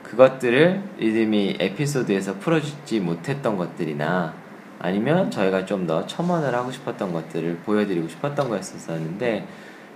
그것들을 0.04 0.82
리드미 0.98 1.58
에피소드에서 1.60 2.36
풀어주지 2.40 3.00
못했던 3.02 3.58
것들이나 3.58 4.34
아니면 4.80 5.30
저희가 5.30 5.66
좀 5.66 5.86
더 5.86 6.08
첨언을 6.08 6.56
하고 6.56 6.72
싶었던 6.72 7.12
것들을 7.12 7.58
보여드리고 7.66 8.08
싶었던 8.08 8.50
거였었는데 8.50 9.46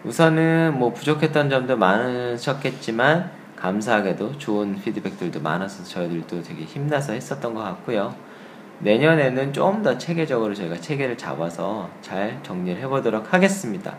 우선은 0.05 0.77
뭐 0.77 0.93
부족했던 0.93 1.49
점도 1.49 1.75
많으셨겠지만 1.77 3.31
감사하게도 3.55 4.37
좋은 4.37 4.79
피드백들도 4.79 5.41
많아서 5.41 5.83
저희들도 5.83 6.43
되게 6.43 6.63
힘나서 6.63 7.13
했었던 7.13 7.53
것 7.53 7.61
같고요. 7.63 8.13
내년에는 8.79 9.53
좀 9.53 9.81
더 9.81 9.97
체계적으로 9.97 10.53
저희가 10.53 10.79
체계를 10.79 11.17
잡아서 11.17 11.89
잘 12.01 12.39
정리를 12.43 12.81
해보도록 12.83 13.33
하겠습니다. 13.33 13.95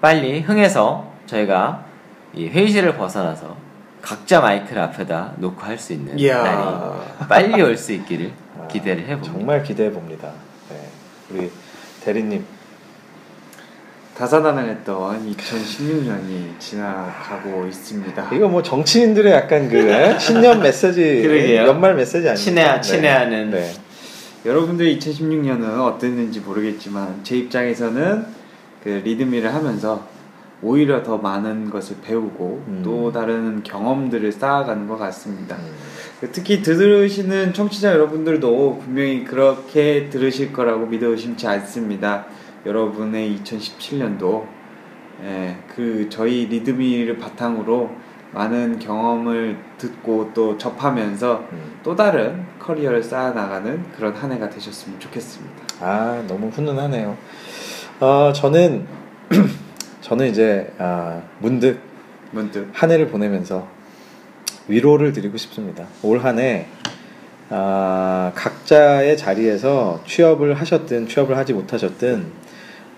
빨리 0.00 0.40
흥해서 0.40 1.12
저희가 1.26 1.84
이 2.32 2.48
회의실을 2.48 2.96
벗어나서 2.96 3.56
각자 4.00 4.40
마이크를 4.40 4.80
앞에다 4.82 5.32
놓고 5.38 5.60
할 5.62 5.78
수 5.78 5.92
있는 5.92 6.18
이야. 6.18 6.42
날이 6.42 7.28
빨리 7.28 7.62
올 7.62 7.76
수 7.76 7.92
있기를 7.92 8.32
아, 8.58 8.66
기대를 8.66 9.04
해봅니다. 9.08 9.32
정말 9.32 9.62
기대해 9.62 9.90
봅니다. 9.90 10.30
네. 10.70 10.88
우리 11.30 11.50
대리님. 12.02 12.44
다사다난했던 14.16 15.34
2016년이 15.34 16.58
지나가고 16.60 17.66
있습니다. 17.66 18.30
이거 18.32 18.48
뭐 18.48 18.62
정치인들의 18.62 19.32
약간 19.32 19.68
그 19.68 19.76
에? 19.76 20.18
신년 20.18 20.60
메시지, 20.62 21.22
그러게요. 21.22 21.66
연말 21.66 21.94
메시지 21.94 22.28
아닙니까? 22.28 22.34
친해 22.34 22.80
친해하는 22.80 23.50
네. 23.50 23.72
여러분들 24.46 24.96
2016년은 24.98 25.80
어땠는지 25.80 26.40
모르겠지만 26.40 27.20
제 27.24 27.36
입장에서는 27.36 28.26
그 28.84 28.88
리드미를 29.04 29.52
하면서 29.52 30.06
오히려 30.62 31.02
더 31.02 31.18
많은 31.18 31.70
것을 31.70 31.96
배우고 32.02 32.64
음. 32.68 32.82
또 32.84 33.10
다른 33.10 33.62
경험들을 33.64 34.30
쌓아가는 34.30 34.86
것 34.86 34.96
같습니다. 34.96 35.56
음. 35.56 36.30
특히 36.32 36.62
들으시는 36.62 37.52
청취자 37.52 37.92
여러분들도 37.92 38.80
분명히 38.84 39.24
그렇게 39.24 40.08
들으실 40.08 40.52
거라고 40.52 40.86
믿어 40.86 41.08
의심치 41.08 41.46
않습니다. 41.46 42.26
여러분의 42.66 43.38
2017년도 43.38 44.46
예, 45.22 45.56
그 45.68 46.08
저희 46.10 46.46
리드미를 46.46 47.18
바탕으로 47.18 47.90
많은 48.32 48.80
경험을 48.80 49.56
듣고 49.78 50.32
또 50.34 50.58
접하면서 50.58 51.48
음. 51.52 51.78
또 51.84 51.94
다른 51.94 52.44
커리어를 52.58 53.02
쌓아나가는 53.02 53.92
그런 53.92 54.12
한 54.12 54.32
해가 54.32 54.50
되셨으면 54.50 54.98
좋겠습니다. 54.98 55.54
아 55.80 56.24
너무 56.26 56.48
훈훈하네요. 56.48 57.16
어, 58.00 58.32
저는 58.34 58.86
저는 60.00 60.26
이제 60.28 60.72
아, 60.78 61.22
문득 61.38 61.78
문득 62.32 62.68
한 62.72 62.90
해를 62.90 63.06
보내면서 63.06 63.68
위로를 64.66 65.12
드리고 65.12 65.36
싶습니다. 65.36 65.86
올 66.02 66.18
한해 66.18 66.66
아, 67.50 68.32
각자의 68.34 69.16
자리에서 69.16 70.02
취업을 70.06 70.54
하셨든 70.54 71.06
취업을 71.06 71.36
하지 71.36 71.52
못하셨든 71.52 72.43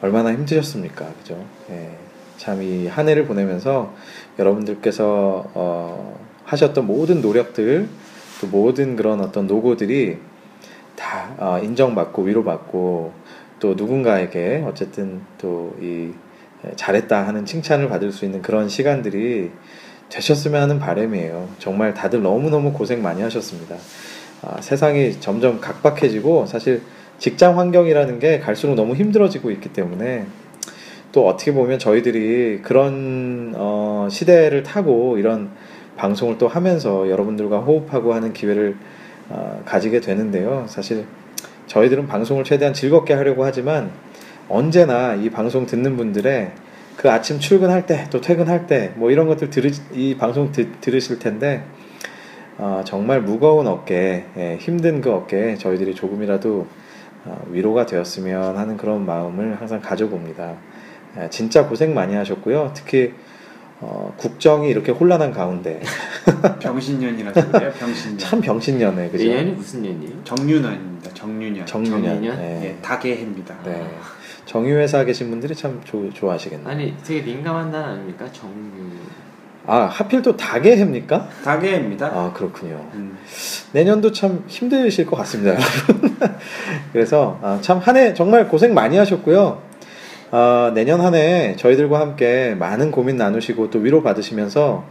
얼마나 0.01 0.33
힘드셨습니까, 0.33 1.07
그죠? 1.19 1.45
예, 1.71 1.97
참이 2.37 2.87
한 2.87 3.09
해를 3.09 3.27
보내면서 3.27 3.95
여러분들께서 4.39 5.51
어, 5.55 6.19
하셨던 6.45 6.87
모든 6.87 7.21
노력들 7.21 7.89
또 8.41 8.47
모든 8.49 8.97
그런 8.97 9.21
어떤 9.21 9.47
노고들이 9.47 10.19
다 10.95 11.35
어, 11.39 11.59
인정받고 11.63 12.23
위로받고 12.23 13.13
또 13.59 13.75
누군가에게 13.75 14.65
어쨌든 14.67 15.23
또 15.39 15.75
이 15.81 16.13
잘했다 16.75 17.27
하는 17.27 17.45
칭찬을 17.45 17.89
받을 17.89 18.11
수 18.11 18.25
있는 18.25 18.43
그런 18.43 18.69
시간들이 18.69 19.51
되셨으면 20.09 20.63
하는 20.63 20.79
바람이에요. 20.79 21.49
정말 21.59 21.95
다들 21.95 22.23
너무너무 22.23 22.73
고생 22.73 23.03
많이 23.03 23.23
하셨습니다. 23.23 23.77
아, 24.43 24.61
세상이 24.61 25.21
점점 25.21 25.61
각박해지고 25.61 26.47
사실 26.47 26.83
직장 27.19 27.59
환경이라는 27.59 28.19
게 28.19 28.39
갈수록 28.41 28.75
너무 28.75 28.95
힘들어지고 28.95 29.51
있기 29.51 29.71
때문에 29.71 30.27
또 31.13 31.27
어떻게 31.27 31.53
보면 31.53 31.79
저희들이 31.79 32.61
그런 32.63 33.55
어, 33.57 34.09
시대를 34.11 34.63
타고 34.63 35.17
이런 35.19 35.51
방송을 35.97 36.37
또 36.37 36.47
하면서 36.47 37.09
여러분들과 37.09 37.61
호흡하고 37.61 38.13
하는 38.13 38.33
기회를 38.33 38.77
어, 39.31 39.63
가지게 39.65 40.01
되는데요. 40.01 40.67
사실 40.69 41.07
저희들은 41.67 42.07
방송을 42.07 42.45
최대한 42.45 42.75
즐겁게 42.75 43.15
하려고 43.15 43.45
하지만 43.45 43.91
언제나 44.49 45.15
이 45.15 45.31
방송 45.31 45.67
듣는 45.67 45.97
분들의 45.97 46.53
그 46.97 47.11
아침 47.11 47.39
출근할 47.41 47.87
때 47.87 48.07
또 48.11 48.21
퇴근할 48.21 48.67
때 48.67 48.93
뭐 48.97 49.11
이런 49.11 49.27
것들 49.27 49.51
들으 49.51 49.71
이 49.93 50.17
방송 50.17 50.53
드, 50.53 50.69
들으실 50.81 51.19
텐데 51.19 51.65
어, 52.59 52.83
정말 52.85 53.21
무거운 53.23 53.67
어깨 53.67 54.25
예, 54.37 54.57
힘든 54.61 55.01
그 55.01 55.11
어깨에 55.13 55.57
저희들이 55.57 55.95
조금이라도 55.95 56.51
어, 56.61 56.67
위로가 57.51 57.87
되었으면 57.87 58.57
하는 58.57 58.77
그런 58.77 59.05
마음을 59.07 59.61
항상 59.61 59.81
가져봅니다. 59.81 60.55
예, 61.19 61.29
진짜 61.31 61.67
고생 61.67 61.95
많이 61.95 62.15
하셨고요. 62.15 62.73
특히 62.75 63.15
어, 63.81 64.15
국정이 64.17 64.69
이렇게 64.71 64.91
혼란한 64.91 65.33
가운데 65.33 65.81
병신년이라서 66.61 67.51
그래요. 67.53 67.73
병신년. 67.79 68.19
참 68.19 68.41
병신년에 68.41 69.11
그죠? 69.11 69.25
내년이 69.25 69.51
무슨 69.53 69.83
년이에요? 69.83 70.25
정유년입니다. 70.25 71.13
정유년. 71.13 71.67
정유년. 71.67 72.01
정유년? 72.01 72.37
네. 72.39 72.61
예. 72.65 72.77
네. 73.65 73.99
정유 74.47 74.77
회사 74.77 75.05
계신 75.05 75.29
분들이 75.29 75.55
참 75.55 75.81
조, 75.85 76.11
좋아하시겠네요. 76.13 76.69
아니 76.69 76.97
되게 77.05 77.21
민감한 77.23 77.71
단어 77.71 77.89
아닙니까? 77.93 78.27
정유 78.33 78.93
아 79.67 79.87
하필 79.87 80.23
또 80.23 80.37
다개해입니까? 80.37 81.29
다개입니다. 81.45 82.07
아 82.07 82.33
그렇군요. 82.33 82.89
음. 82.95 83.19
내년도 83.73 84.13
참 84.13 84.45
힘드실 84.47 85.07
것 85.07 85.17
같습니다. 85.17 85.57
그래서 86.93 87.39
아, 87.43 87.59
참한 87.61 87.97
해 87.97 88.15
정말 88.15 88.49
고생 88.49 88.75
많이 88.75 88.97
하셨고요. 88.97 89.61
아, 90.31 90.73
내년 90.75 91.01
한 91.01 91.15
해 91.15 91.57
저희들과 91.57 92.01
함께 92.01 92.55
많은 92.59 92.91
고민 92.91 93.17
나누시고 93.17 93.71
또 93.71 93.79
위로 93.81 94.03
받으시면서 94.03 94.85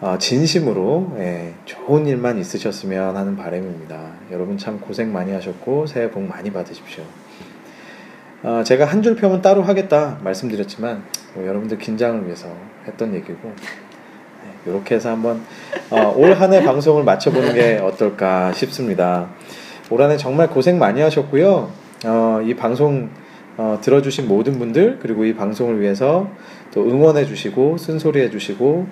아, 0.00 0.18
진심으로 0.18 1.14
예, 1.18 1.54
좋은 1.64 2.06
일만 2.06 2.38
있으셨으면 2.38 3.16
하는 3.16 3.36
바람입니다. 3.36 3.98
여러분 4.30 4.58
참 4.58 4.80
고생 4.80 5.12
많이 5.12 5.32
하셨고 5.32 5.86
새해 5.86 6.10
복 6.10 6.22
많이 6.24 6.50
받으십시오. 6.52 7.04
아, 8.42 8.62
제가 8.64 8.84
한 8.86 9.02
줄 9.02 9.14
평은 9.16 9.40
따로 9.40 9.62
하겠다 9.62 10.18
말씀드렸지만 10.24 11.04
뭐 11.34 11.46
여러분들 11.46 11.78
긴장을 11.78 12.24
위해서 12.26 12.48
했던 12.86 13.14
얘기고 13.14 13.52
이렇게 14.66 14.94
해서 14.94 15.10
한번 15.10 15.42
어, 15.90 16.14
올 16.16 16.32
한 16.34 16.52
해 16.52 16.62
방송을 16.64 17.04
마쳐보는 17.04 17.54
게 17.54 17.78
어떨까 17.78 18.52
싶습니다. 18.52 19.28
올 19.90 20.00
한 20.00 20.10
해 20.10 20.16
정말 20.16 20.48
고생 20.48 20.78
많이 20.78 21.00
하셨고요. 21.00 21.70
어, 22.06 22.40
이 22.44 22.54
방송 22.54 23.10
어, 23.56 23.78
들어주신 23.82 24.28
모든 24.28 24.58
분들 24.58 24.98
그리고 25.02 25.24
이 25.24 25.34
방송을 25.34 25.80
위해서 25.80 26.28
또 26.72 26.82
응원해주시고 26.88 27.76
쓴소리해주시고 27.76 28.86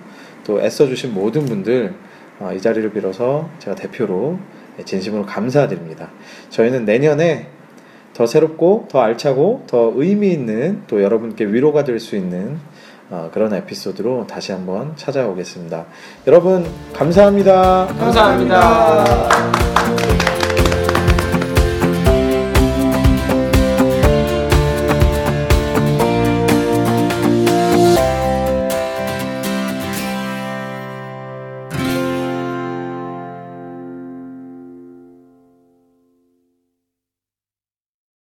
또 0.45 0.61
애써주신 0.61 1.15
모든 1.15 1.45
분들 1.47 1.95
어, 2.41 2.53
이 2.55 2.61
자리를 2.61 2.91
빌어서 2.93 3.49
제가 3.59 3.75
대표로 3.77 4.39
진심으로 4.85 5.27
감사드립니다. 5.27 6.11
저희는 6.51 6.85
내년에 6.85 7.47
더 8.15 8.27
새롭고 8.27 8.87
더 8.91 9.01
알차고 9.01 9.65
더 9.67 9.93
의미 9.97 10.33
있는 10.33 10.83
또 10.87 11.03
여러분께 11.03 11.45
위로가 11.47 11.85
될 11.85 11.99
수 12.01 12.17
있는 12.17 12.59
어, 13.11 13.31
그런 13.33 13.53
에피소드로 13.53 14.27
다시 14.27 14.53
한번 14.53 14.97
찾아오겠습니다. 14.97 15.85
여러분 16.27 16.67
감사합니다. 16.93 17.87
감사합니다. 17.99 19.90